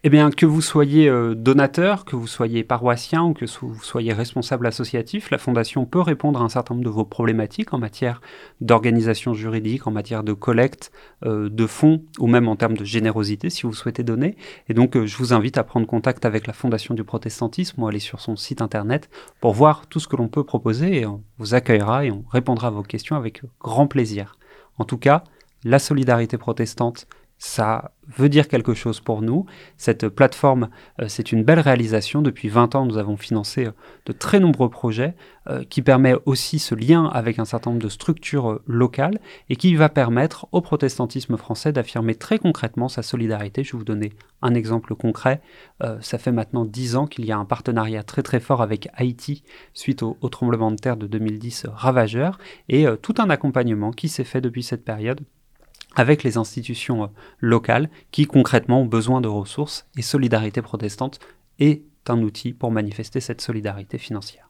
Eh 0.07 0.09
bien, 0.09 0.31
que 0.31 0.47
vous 0.47 0.63
soyez 0.63 1.09
euh, 1.09 1.35
donateur, 1.35 2.05
que 2.05 2.15
vous 2.15 2.29
soyez 2.29 2.63
paroissien 2.63 3.25
ou 3.25 3.35
que 3.35 3.45
vous 3.61 3.83
soyez 3.83 4.13
responsable 4.13 4.69
associatif, 4.69 5.33
la 5.33 5.39
Fondation 5.39 5.85
peut 5.85 6.01
répondre 6.01 6.41
à 6.41 6.45
un 6.45 6.49
certain 6.49 6.75
nombre 6.75 6.85
de 6.85 6.91
vos 6.91 7.05
problématiques 7.05 7.75
en 7.75 7.79
matière 7.79 8.21
d'organisation 8.61 9.35
juridique, 9.35 9.89
en 9.89 9.91
matière 9.91 10.23
de 10.23 10.33
collecte 10.33 10.93
euh, 11.25 11.49
de 11.49 11.67
fonds 11.67 12.05
ou 12.21 12.29
même 12.29 12.47
en 12.47 12.55
termes 12.55 12.77
de 12.77 12.85
générosité 12.85 13.51
si 13.51 13.63
vous 13.63 13.73
souhaitez 13.73 14.05
donner. 14.05 14.37
Et 14.69 14.75
donc, 14.75 14.97
euh, 14.97 15.07
je 15.07 15.17
vous 15.17 15.33
invite 15.33 15.59
à 15.59 15.65
prendre 15.65 15.89
contact 15.89 16.25
avec 16.25 16.47
la 16.47 16.53
Fondation 16.53 16.95
du 16.95 17.03
protestantisme 17.03 17.83
ou 17.83 17.89
aller 17.89 17.99
sur 17.99 18.21
son 18.21 18.37
site 18.37 18.63
internet 18.63 19.11
pour 19.41 19.55
voir 19.55 19.89
tout 19.89 19.99
ce 19.99 20.07
que 20.07 20.15
l'on 20.15 20.29
peut 20.29 20.45
proposer 20.45 21.01
et 21.01 21.07
on 21.07 21.25
vous 21.39 21.55
accueillera 21.55 22.05
et 22.05 22.13
on 22.13 22.25
répondra 22.31 22.69
à 22.69 22.71
vos 22.71 22.85
questions 22.85 23.17
avec 23.17 23.43
grand 23.61 23.89
plaisir. 23.89 24.39
En 24.79 24.85
tout 24.85 24.99
cas, 24.99 25.25
la 25.65 25.81
solidarité 25.81 26.39
protestante 26.39 27.09
ça 27.39 27.93
veut 28.17 28.29
dire 28.29 28.49
quelque 28.49 28.73
chose 28.73 29.01
pour 29.01 29.21
nous. 29.21 29.47
Cette 29.77 30.09
plateforme, 30.09 30.71
euh, 31.01 31.09
c'est 31.09 31.33
une 31.33 31.43
belle 31.43 31.61
réalisation. 31.61 32.23
Depuis 32.23 32.49
20 32.49 32.75
ans, 32.75 32.87
nous 32.87 32.99
avons 32.99 33.17
financé 33.17 33.67
euh, 33.67 33.73
de 34.07 34.13
très 34.13 34.41
nombreux 34.41 34.71
projets 34.71 35.15
euh, 35.49 35.65
qui 35.69 35.83
permet 35.83 36.15
aussi 36.25 36.59
ce 36.59 36.75
lien 36.75 37.05
avec 37.07 37.39
un 37.39 37.45
certain 37.45 37.71
nombre 37.71 37.83
de 37.83 37.89
structures 37.89 38.61
locales 38.67 39.19
et 39.51 39.57
qui 39.57 39.75
va 39.75 39.89
permettre 39.89 40.47
au 40.53 40.63
protestantisme 40.63 41.37
français 41.37 41.73
d'affirmer 41.73 42.15
très 42.15 42.39
concrètement 42.39 42.89
sa 42.89 43.03
solidarité. 43.03 43.65
Je 43.65 43.73
vais 43.73 43.79
vous 43.79 43.85
donner 43.85 44.13
un 44.41 44.55
exemple 44.55 44.95
concret. 44.95 45.41
ça 46.01 46.19
fait 46.19 46.33
maintenant 46.33 46.65
10 46.65 46.97
ans 46.97 47.07
qu'il 47.07 47.25
y 47.25 47.33
a 47.33 47.39
un 47.39 47.45
partenariat 47.45 48.03
très 48.03 48.23
très 48.23 48.39
fort 48.39 48.63
avec 48.63 48.89
Haïti 48.95 49.43
suite 49.73 50.03
au, 50.03 50.17
au 50.21 50.29
tremblement 50.29 50.71
de 50.71 50.77
terre 50.77 50.97
de 50.97 51.07
2010 51.07 51.67
ravageur 51.73 52.39
et 52.69 52.87
tout 53.03 53.15
un 53.19 53.31
accompagnement 53.31 53.93
qui 53.93 54.09
s'est 54.09 54.25
fait 54.25 54.41
depuis 54.41 54.63
cette 54.63 54.85
période 54.85 55.21
avec 55.97 56.23
les 56.23 56.37
institutions 56.37 57.05
euh, 57.05 57.09
locales 57.41 57.91
qui 58.13 58.27
concrètement 58.27 58.83
ont 58.83 58.87
besoin 58.87 59.21
de 59.21 59.29
ressources 59.29 59.87
et 59.97 60.03
Solidarité 60.03 60.63
protestante 60.63 61.19
est 61.59 61.83
un 62.09 62.23
outil 62.23 62.53
pour 62.53 62.71
manifester 62.71 63.21
cette 63.21 63.41
solidarité 63.41 63.99
financière. 63.99 64.47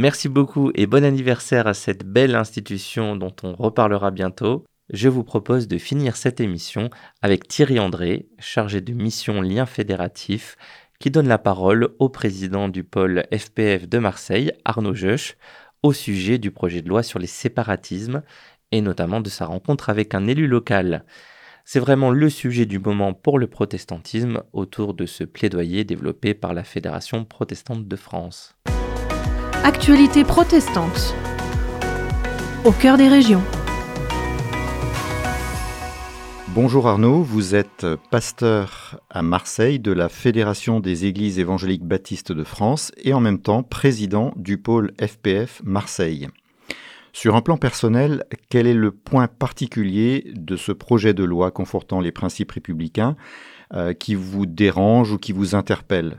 Merci 0.01 0.29
beaucoup 0.29 0.71
et 0.77 0.87
bon 0.87 1.05
anniversaire 1.05 1.67
à 1.67 1.75
cette 1.75 2.05
belle 2.05 2.37
institution 2.37 3.17
dont 3.17 3.35
on 3.43 3.57
reparlera 3.57 4.13
bientôt. 4.13 4.65
Je 4.91 5.09
vous 5.09 5.25
propose 5.25 5.67
de 5.67 5.77
finir 5.77 6.17
cette 6.17 6.39
émission 6.39 6.89
avec 7.21 7.49
Thierry 7.49 7.81
André, 7.81 8.29
chargé 8.39 8.81
de 8.81 8.93
mission 8.93 9.43
lien 9.43 9.67
fédératif, 9.67 10.57
qui 11.01 11.11
donne 11.11 11.27
la 11.27 11.37
parole 11.37 11.97
au 11.99 12.09
président 12.09 12.69
du 12.69 12.85
pôle 12.85 13.25
FPF 13.37 13.89
de 13.89 13.99
Marseille, 13.99 14.53
Arnaud 14.65 14.95
Jeuch, 14.95 15.37
au 15.83 15.93
sujet 15.93 16.39
du 16.39 16.53
projet 16.53 16.81
de 16.81 16.89
loi 16.89 17.03
sur 17.03 17.19
les 17.19 17.27
séparatismes 17.27 18.23
et 18.71 18.81
notamment 18.83 19.21
de 19.21 19.29
sa 19.29 19.47
rencontre 19.47 19.91
avec 19.91 20.15
un 20.15 20.29
élu 20.29 20.47
local. 20.47 21.07
C'est 21.65 21.81
vraiment 21.81 22.13
le 22.13 22.31
sujet 22.31 22.67
du 22.67 22.79
moment 22.79 23.15
pour 23.15 23.37
le 23.41 23.49
protestantisme 23.49 24.45
autour 24.53 24.95
de 24.95 25.07
ce 25.07 25.25
plaidoyer 25.25 25.83
développé 25.83 26.35
par 26.35 26.55
la 26.55 26.63
Fédération 26.63 27.25
protestante 27.25 27.89
de 27.89 27.97
France. 27.97 28.58
Actualité 29.65 30.25
protestante. 30.25 31.15
Au 32.65 32.71
cœur 32.73 32.97
des 32.97 33.09
régions. 33.09 33.43
Bonjour 36.49 36.87
Arnaud, 36.87 37.23
vous 37.23 37.55
êtes 37.55 37.85
pasteur 38.11 39.01
à 39.11 39.23
Marseille 39.23 39.81
de 39.81 39.93
la 39.93 40.09
Fédération 40.09 40.81
des 40.81 41.07
Églises 41.07 41.39
évangéliques 41.39 41.85
baptistes 41.85 42.33
de 42.33 42.45
France 42.45 42.93
et 42.97 43.13
en 43.13 43.21
même 43.21 43.41
temps 43.41 43.63
président 43.63 44.33
du 44.37 44.59
pôle 44.59 44.93
FPF 45.01 45.61
Marseille. 45.65 46.29
Sur 47.13 47.35
un 47.35 47.43
plan 47.43 47.57
personnel, 47.57 48.25
quel 48.49 48.69
est 48.69 48.75
le 48.75 48.93
point 48.93 49.27
particulier 49.27 50.31
de 50.35 50.57
ce 50.57 50.73
projet 50.73 51.15
de 51.15 51.25
loi 51.25 51.51
confortant 51.51 52.01
les 52.01 52.13
principes 52.13 52.53
républicains 52.53 53.17
euh, 53.75 53.93
qui 53.93 54.15
vous 54.15 54.47
dérange 54.47 55.13
ou 55.13 55.19
qui 55.19 55.33
vous 55.33 55.55
interpelle? 55.55 56.19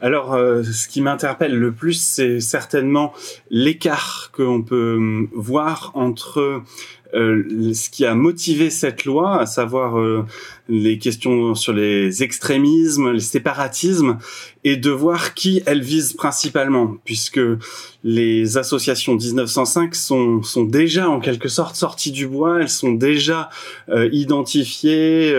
Alors, 0.00 0.34
euh, 0.34 0.62
ce 0.62 0.86
qui 0.86 1.00
m'interpelle 1.00 1.56
le 1.56 1.72
plus, 1.72 1.94
c'est 1.94 2.38
certainement 2.38 3.12
l'écart 3.50 4.30
qu'on 4.32 4.62
peut 4.62 4.94
hum, 4.96 5.28
voir 5.32 5.90
entre 5.94 6.62
euh, 7.14 7.72
ce 7.72 7.90
qui 7.90 8.04
a 8.04 8.14
motivé 8.14 8.70
cette 8.70 9.04
loi, 9.06 9.40
à 9.40 9.46
savoir 9.46 9.98
euh, 9.98 10.24
les 10.68 10.98
questions 10.98 11.56
sur 11.56 11.72
les 11.72 12.22
extrémismes, 12.22 13.12
les 13.12 13.20
séparatismes, 13.20 14.18
et 14.62 14.76
de 14.76 14.90
voir 14.90 15.34
qui 15.34 15.62
elle 15.66 15.82
vise 15.82 16.12
principalement, 16.12 16.96
puisque 17.04 17.40
les 18.04 18.56
associations 18.56 19.16
1905 19.16 19.96
sont, 19.96 20.42
sont 20.42 20.64
déjà 20.64 21.08
en 21.08 21.18
quelque 21.18 21.48
sorte 21.48 21.74
sorties 21.74 22.12
du 22.12 22.28
bois, 22.28 22.60
elles 22.60 22.68
sont 22.68 22.92
déjà 22.92 23.48
identifiées, 24.12 25.34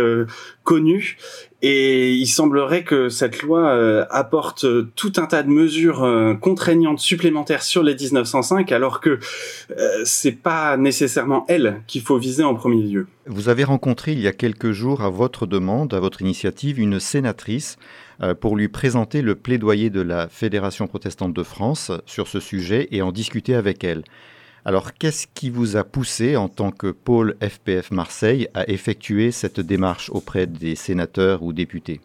connues, 0.63 1.17
et 1.61 2.13
il 2.13 2.27
semblerait 2.27 2.83
que 2.83 3.09
cette 3.09 3.41
loi 3.41 3.69
euh, 3.69 4.05
apporte 4.09 4.65
tout 4.95 5.13
un 5.17 5.25
tas 5.25 5.43
de 5.43 5.49
mesures 5.49 6.03
euh, 6.03 6.33
contraignantes 6.33 6.99
supplémentaires 6.99 7.63
sur 7.63 7.83
les 7.83 7.95
1905, 7.95 8.71
alors 8.71 9.01
que 9.01 9.19
euh, 9.77 10.01
c'est 10.05 10.31
pas 10.31 10.77
nécessairement 10.77 11.43
elle 11.49 11.81
qu'il 11.85 12.01
faut 12.01 12.17
viser 12.17 12.43
en 12.43 12.55
premier 12.55 12.83
lieu. 12.83 13.07
Vous 13.25 13.49
avez 13.49 13.65
rencontré 13.65 14.13
il 14.13 14.21
y 14.21 14.27
a 14.27 14.31
quelques 14.31 14.71
jours, 14.71 15.01
à 15.01 15.09
votre 15.09 15.45
demande, 15.45 15.93
à 15.93 15.99
votre 15.99 16.21
initiative, 16.21 16.79
une 16.79 16.99
sénatrice 16.99 17.77
pour 18.41 18.57
lui 18.57 18.67
présenter 18.67 19.21
le 19.21 19.35
plaidoyer 19.35 19.89
de 19.89 20.01
la 20.01 20.27
Fédération 20.27 20.87
protestante 20.87 21.33
de 21.33 21.43
France 21.43 21.91
sur 22.05 22.27
ce 22.27 22.41
sujet 22.41 22.89
et 22.91 23.01
en 23.01 23.13
discuter 23.13 23.55
avec 23.55 23.85
elle. 23.85 24.03
Alors, 24.65 24.93
qu'est-ce 24.93 25.27
qui 25.33 25.49
vous 25.49 25.77
a 25.77 25.83
poussé, 25.83 26.35
en 26.35 26.49
tant 26.49 26.71
que 26.71 26.87
pôle 26.87 27.35
FPF 27.41 27.91
Marseille, 27.91 28.47
à 28.53 28.69
effectuer 28.69 29.31
cette 29.31 29.59
démarche 29.59 30.09
auprès 30.09 30.47
des 30.47 30.75
sénateurs 30.75 31.43
ou 31.43 31.53
députés? 31.53 32.01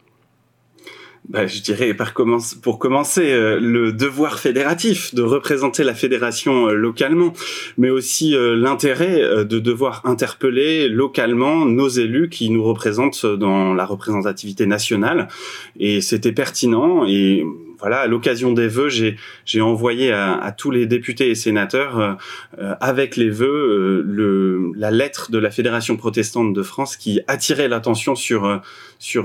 Bah, 1.27 1.47
je 1.47 1.63
dirais 1.63 1.97
pour 2.63 2.79
commencer 2.79 3.33
euh, 3.33 3.59
le 3.59 3.93
devoir 3.93 4.39
fédératif 4.39 5.15
de 5.15 5.23
représenter 5.23 5.83
la 5.83 5.95
fédération 5.95 6.69
euh, 6.69 6.75
localement, 6.75 7.33
mais 7.79 7.89
aussi 7.89 8.37
euh, 8.37 8.55
l'intérêt 8.55 9.45
de 9.47 9.59
devoir 9.59 10.03
interpeller 10.05 10.87
localement 10.89 11.65
nos 11.65 11.89
élus 11.89 12.29
qui 12.29 12.51
nous 12.51 12.63
représentent 12.63 13.25
dans 13.25 13.73
la 13.73 13.87
représentativité 13.87 14.67
nationale. 14.67 15.29
Et 15.81 16.03
c'était 16.03 16.33
pertinent 16.33 17.07
et 17.07 17.43
voilà, 17.79 18.01
à 18.01 18.07
l'occasion 18.07 18.53
des 18.53 18.69
vœux, 18.69 18.89
j'ai 18.89 19.61
envoyé 19.61 20.13
à, 20.13 20.55
tous 20.57 20.71
les 20.71 20.87
députés 20.87 21.31
et 21.31 21.35
sénateurs 21.35 22.19
avec 22.81 23.17
les 23.17 23.31
vœux 23.31 24.03
le 24.07 24.73
la 24.77 24.91
lettre 24.91 25.31
de 25.31 25.39
la 25.39 25.51
Fédération 25.51 25.97
protestante 25.97 26.53
de 26.53 26.63
France 26.63 26.97
qui 26.97 27.21
attirait 27.27 27.69
l'attention 27.69 28.15
sur 28.15 28.61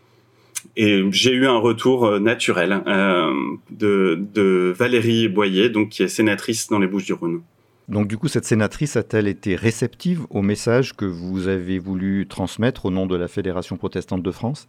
Et 0.76 1.04
j'ai 1.10 1.32
eu 1.32 1.46
un 1.46 1.58
retour 1.58 2.18
naturel 2.20 2.82
euh, 2.86 3.32
de, 3.70 4.18
de 4.34 4.74
Valérie 4.76 5.28
Boyer, 5.28 5.70
donc 5.70 5.90
qui 5.90 6.02
est 6.02 6.08
sénatrice 6.08 6.68
dans 6.68 6.78
les 6.78 6.86
Bouches-du-Rhône. 6.86 7.42
Donc 7.88 8.08
du 8.08 8.18
coup, 8.18 8.28
cette 8.28 8.44
sénatrice 8.44 8.96
a-t-elle 8.96 9.28
été 9.28 9.54
réceptive 9.54 10.26
au 10.30 10.42
message 10.42 10.94
que 10.94 11.04
vous 11.04 11.46
avez 11.46 11.78
voulu 11.78 12.26
transmettre 12.26 12.86
au 12.86 12.90
nom 12.90 13.06
de 13.06 13.14
la 13.16 13.28
Fédération 13.28 13.76
protestante 13.76 14.22
de 14.22 14.30
France? 14.30 14.66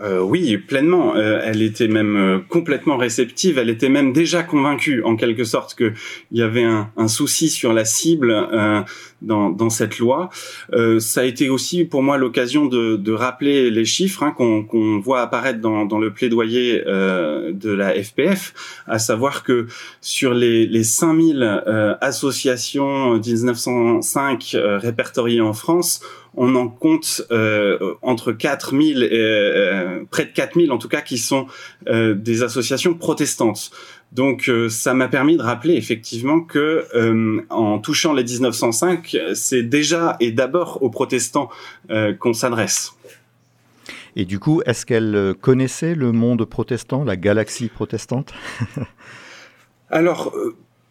Euh, 0.00 0.20
oui, 0.20 0.56
pleinement. 0.58 1.16
Euh, 1.16 1.40
elle 1.42 1.62
était 1.62 1.88
même 1.88 2.16
euh, 2.16 2.38
complètement 2.48 2.96
réceptive. 2.96 3.58
Elle 3.58 3.70
était 3.70 3.88
même 3.88 4.12
déjà 4.12 4.42
convaincue, 4.42 5.02
en 5.02 5.16
quelque 5.16 5.44
sorte, 5.44 5.74
qu'il 5.74 5.94
y 6.32 6.42
avait 6.42 6.64
un, 6.64 7.08
souci 7.08 7.48
sur 7.48 7.72
la 7.72 7.84
cible 7.84 8.48
dans, 9.22 9.50
dans, 9.50 9.70
cette 9.70 9.98
loi. 9.98 10.30
ça 10.98 11.20
a 11.20 11.24
été 11.24 11.50
aussi 11.50 11.84
pour 11.84 12.02
moi 12.02 12.18
l'occasion 12.18 12.66
de, 12.66 12.96
de, 12.96 13.12
rappeler 13.12 13.70
les 13.70 13.84
chiffres 13.84 14.22
hein, 14.22 14.32
qu'on 14.32 15.00
voit 15.00 15.20
apparaître 15.20 15.60
dans, 15.60 15.84
dans 15.84 15.98
le 15.98 16.12
plaidoyer 16.12 16.82
de 16.84 17.70
la 17.70 17.92
FPF, 18.02 18.54
à 18.86 18.98
savoir 18.98 19.42
que 19.42 19.66
sur 20.00 20.34
les, 20.34 20.66
les 20.66 20.84
5000 20.84 21.96
associations 22.00 23.18
1905 23.18 24.56
répertoriées 24.80 25.40
en 25.40 25.52
France, 25.52 26.00
on 26.38 26.54
en 26.54 26.68
compte 26.68 27.22
euh, 27.30 27.94
entre 28.02 28.32
4000 28.32 29.02
et 29.02 29.10
euh, 29.12 30.04
près 30.10 30.24
de 30.24 30.30
4000 30.30 30.70
en 30.72 30.78
tout 30.78 30.88
cas 30.88 31.00
qui 31.00 31.18
sont 31.18 31.46
euh, 31.88 32.14
des 32.14 32.42
associations 32.42 32.94
protestantes. 32.94 33.70
Donc 34.12 34.50
ça 34.70 34.94
m'a 34.94 35.08
permis 35.08 35.36
de 35.36 35.42
rappeler 35.42 35.74
effectivement 35.74 36.40
que 36.40 36.86
en 37.50 37.78
touchant 37.78 38.14
les 38.14 38.24
1905, 38.24 39.16
c'est 39.34 39.62
déjà 39.62 40.16
et 40.20 40.32
d'abord 40.32 40.82
aux 40.82 40.90
protestants 40.90 41.50
qu'on 42.18 42.32
s'adresse. 42.32 42.94
Et 44.16 44.24
du 44.24 44.38
coup, 44.38 44.62
est-ce 44.66 44.86
qu'elle 44.86 45.34
connaissait 45.40 45.94
le 45.94 46.12
monde 46.12 46.44
protestant, 46.44 47.04
la 47.04 47.16
galaxie 47.16 47.68
protestante? 47.68 48.32
Alors, 49.90 50.34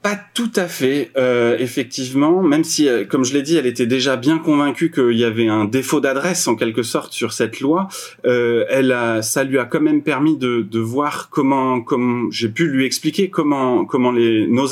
pas 0.08 0.16
tout 0.34 0.52
à 0.56 0.70
fait, 0.70 1.12
euh, 1.18 1.58
effectivement, 1.60 2.42
même 2.42 2.64
si, 2.64 2.88
euh, 2.88 3.04
comme 3.04 3.26
je 3.26 3.34
l'ai 3.34 3.42
dit, 3.42 3.58
elle 3.58 3.66
était 3.66 3.86
déjà 3.86 4.16
bien 4.16 4.38
convaincue 4.38 4.90
qu'il 4.90 5.18
y 5.18 5.26
avait 5.26 5.50
un 5.50 5.66
défaut 5.66 6.00
d'adresse 6.00 6.48
en 6.48 6.56
quelque 6.56 6.82
sorte 6.82 7.12
sur 7.12 7.34
cette 7.34 7.60
loi. 7.60 7.90
Euh, 8.26 8.64
elle 8.70 8.94
a, 8.94 9.22
ça 9.22 9.44
lui 9.44 9.60
a 9.60 9.66
quand 9.66 9.82
même 9.82 10.04
permis 10.04 10.38
de, 10.38 10.62
de 10.62 10.80
voir 10.80 11.30
comment, 11.30 11.82
comme 11.82 12.30
j'ai 12.32 12.48
pu 12.48 12.70
lui 12.70 12.86
expliquer 12.86 13.30
comment 13.30 13.84
comment 13.84 14.14
les 14.14 14.48
nos, 14.48 14.68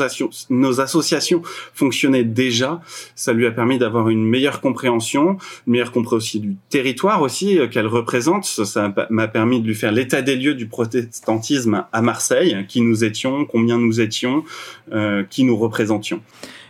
nos 0.49 0.79
associations 0.79 1.41
fonctionnaient 1.73 2.23
déjà. 2.23 2.79
Ça 3.15 3.33
lui 3.33 3.45
a 3.45 3.51
permis 3.51 3.77
d'avoir 3.77 4.07
une 4.07 4.25
meilleure 4.25 4.61
compréhension, 4.61 5.37
une 5.67 5.73
meilleure 5.73 5.91
compréhension 5.91 6.39
du 6.39 6.55
territoire 6.69 7.21
aussi 7.21 7.59
euh, 7.59 7.67
qu'elle 7.67 7.87
représente. 7.87 8.45
Ça 8.45 8.93
m'a 9.09 9.27
permis 9.27 9.59
de 9.59 9.67
lui 9.67 9.75
faire 9.75 9.91
l'état 9.91 10.21
des 10.21 10.37
lieux 10.37 10.55
du 10.55 10.67
protestantisme 10.67 11.83
à 11.91 12.01
Marseille, 12.01 12.65
qui 12.69 12.79
nous 12.79 13.03
étions, 13.03 13.43
combien 13.43 13.77
nous 13.77 13.99
étions. 13.99 14.45
Euh, 14.93 15.23
qui 15.29 15.43
nous 15.43 15.57
représentions. 15.57 16.21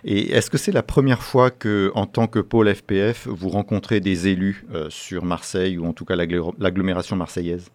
Et 0.03 0.31
est-ce 0.31 0.49
que 0.49 0.57
c'est 0.57 0.71
la 0.71 0.83
première 0.83 1.23
fois 1.23 1.49
que, 1.49 1.91
en 1.95 2.05
tant 2.05 2.27
que 2.27 2.39
pôle 2.39 2.73
FPF, 2.73 3.27
vous 3.27 3.49
rencontrez 3.49 3.99
des 3.99 4.27
élus 4.27 4.65
euh, 4.73 4.89
sur 4.89 5.25
Marseille 5.25 5.77
ou 5.77 5.85
en 5.85 5.93
tout 5.93 6.05
cas 6.05 6.15
l'agglomération 6.15 7.15
marseillaise? 7.15 7.71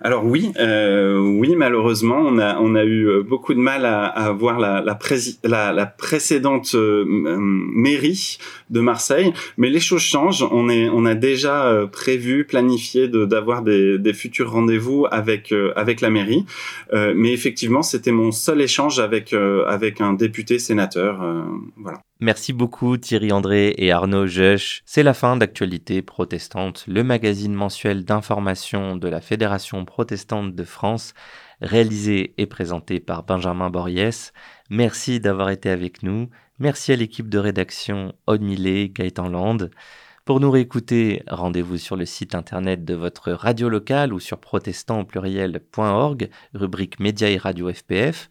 Alors 0.00 0.24
oui, 0.24 0.52
euh, 0.60 1.18
oui, 1.18 1.56
malheureusement, 1.56 2.18
on 2.18 2.38
a 2.38 2.58
on 2.60 2.74
a 2.76 2.84
eu 2.84 3.08
euh, 3.08 3.22
beaucoup 3.22 3.52
de 3.52 3.58
mal 3.58 3.84
à, 3.84 4.04
à 4.06 4.30
voir 4.32 4.60
la 4.60 4.80
la, 4.80 4.98
la, 5.44 5.72
la 5.72 5.86
précédente 5.86 6.72
euh, 6.74 7.04
mairie 7.08 8.38
de 8.70 8.80
Marseille, 8.80 9.32
mais 9.56 9.70
les 9.70 9.80
choses 9.80 10.02
changent. 10.02 10.46
On 10.50 10.68
est 10.68 10.88
on 10.88 11.04
a 11.04 11.14
déjà 11.14 11.88
prévu, 11.90 12.44
planifié 12.44 13.08
d'avoir 13.08 13.62
des, 13.62 13.98
des 13.98 14.12
futurs 14.12 14.52
rendez-vous 14.52 15.06
avec 15.10 15.52
avec 15.74 16.00
la 16.00 16.10
mairie, 16.10 16.44
mais 16.92 17.32
effectivement, 17.32 17.82
c'était 17.82 18.12
mon 18.12 18.30
seul 18.30 18.60
échange 18.60 19.00
avec 19.00 19.34
avec 19.66 20.00
un 20.00 20.12
député 20.12 20.58
sénateur, 20.58 21.24
voilà. 21.76 22.00
Merci 22.20 22.52
beaucoup 22.52 22.96
Thierry 22.96 23.30
André 23.30 23.74
et 23.78 23.92
Arnaud 23.92 24.26
Jeuch. 24.26 24.82
C'est 24.84 25.04
la 25.04 25.14
fin 25.14 25.36
d'Actualité 25.36 26.02
protestante, 26.02 26.84
le 26.88 27.04
magazine 27.04 27.54
mensuel 27.54 28.04
d'information 28.04 28.96
de 28.96 29.06
la 29.06 29.20
Fédération 29.20 29.84
protestante 29.84 30.52
de 30.52 30.64
France, 30.64 31.14
réalisé 31.60 32.34
et 32.36 32.46
présenté 32.46 32.98
par 32.98 33.22
Benjamin 33.22 33.70
Boriès. 33.70 34.32
Merci 34.68 35.20
d'avoir 35.20 35.50
été 35.50 35.70
avec 35.70 36.02
nous. 36.02 36.28
Merci 36.58 36.90
à 36.90 36.96
l'équipe 36.96 37.28
de 37.28 37.38
rédaction 37.38 38.12
Aude 38.26 38.42
Millet, 38.42 38.88
Gaëtan 38.88 39.28
Land. 39.28 39.68
Pour 40.24 40.40
nous 40.40 40.50
réécouter, 40.50 41.22
rendez-vous 41.28 41.78
sur 41.78 41.94
le 41.94 42.04
site 42.04 42.34
internet 42.34 42.84
de 42.84 42.94
votre 42.94 43.30
radio 43.30 43.68
locale 43.68 44.12
ou 44.12 44.18
sur 44.18 44.40
protestantpluriel.org, 44.40 46.30
rubrique 46.52 46.98
Média 46.98 47.30
et 47.30 47.36
Radio 47.36 47.72
FPF. 47.72 48.28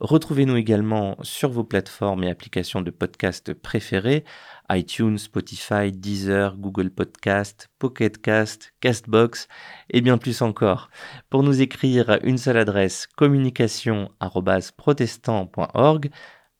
Retrouvez-nous 0.00 0.56
également 0.56 1.16
sur 1.22 1.50
vos 1.50 1.64
plateformes 1.64 2.22
et 2.22 2.30
applications 2.30 2.82
de 2.82 2.92
podcast 2.92 3.52
préférées, 3.52 4.22
iTunes, 4.70 5.18
Spotify, 5.18 5.90
Deezer, 5.90 6.56
Google 6.56 6.90
Podcast, 6.90 7.68
Pocket 7.80 8.22
Cast, 8.22 8.72
Castbox 8.80 9.48
et 9.90 10.00
bien 10.00 10.16
plus 10.16 10.40
encore. 10.40 10.88
Pour 11.30 11.42
nous 11.42 11.60
écrire 11.60 12.20
une 12.22 12.38
seule 12.38 12.58
adresse 12.58 13.08
communication@protestant.org. 13.16 16.10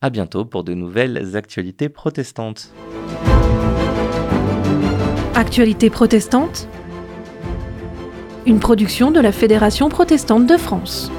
À 0.00 0.10
bientôt 0.10 0.44
pour 0.44 0.64
de 0.64 0.74
nouvelles 0.74 1.36
actualités 1.36 1.88
protestantes. 1.88 2.74
Actualité 5.34 5.90
protestante 5.90 6.68
Une 8.46 8.58
production 8.58 9.12
de 9.12 9.20
la 9.20 9.30
Fédération 9.30 9.88
protestante 9.88 10.46
de 10.46 10.56
France. 10.56 11.12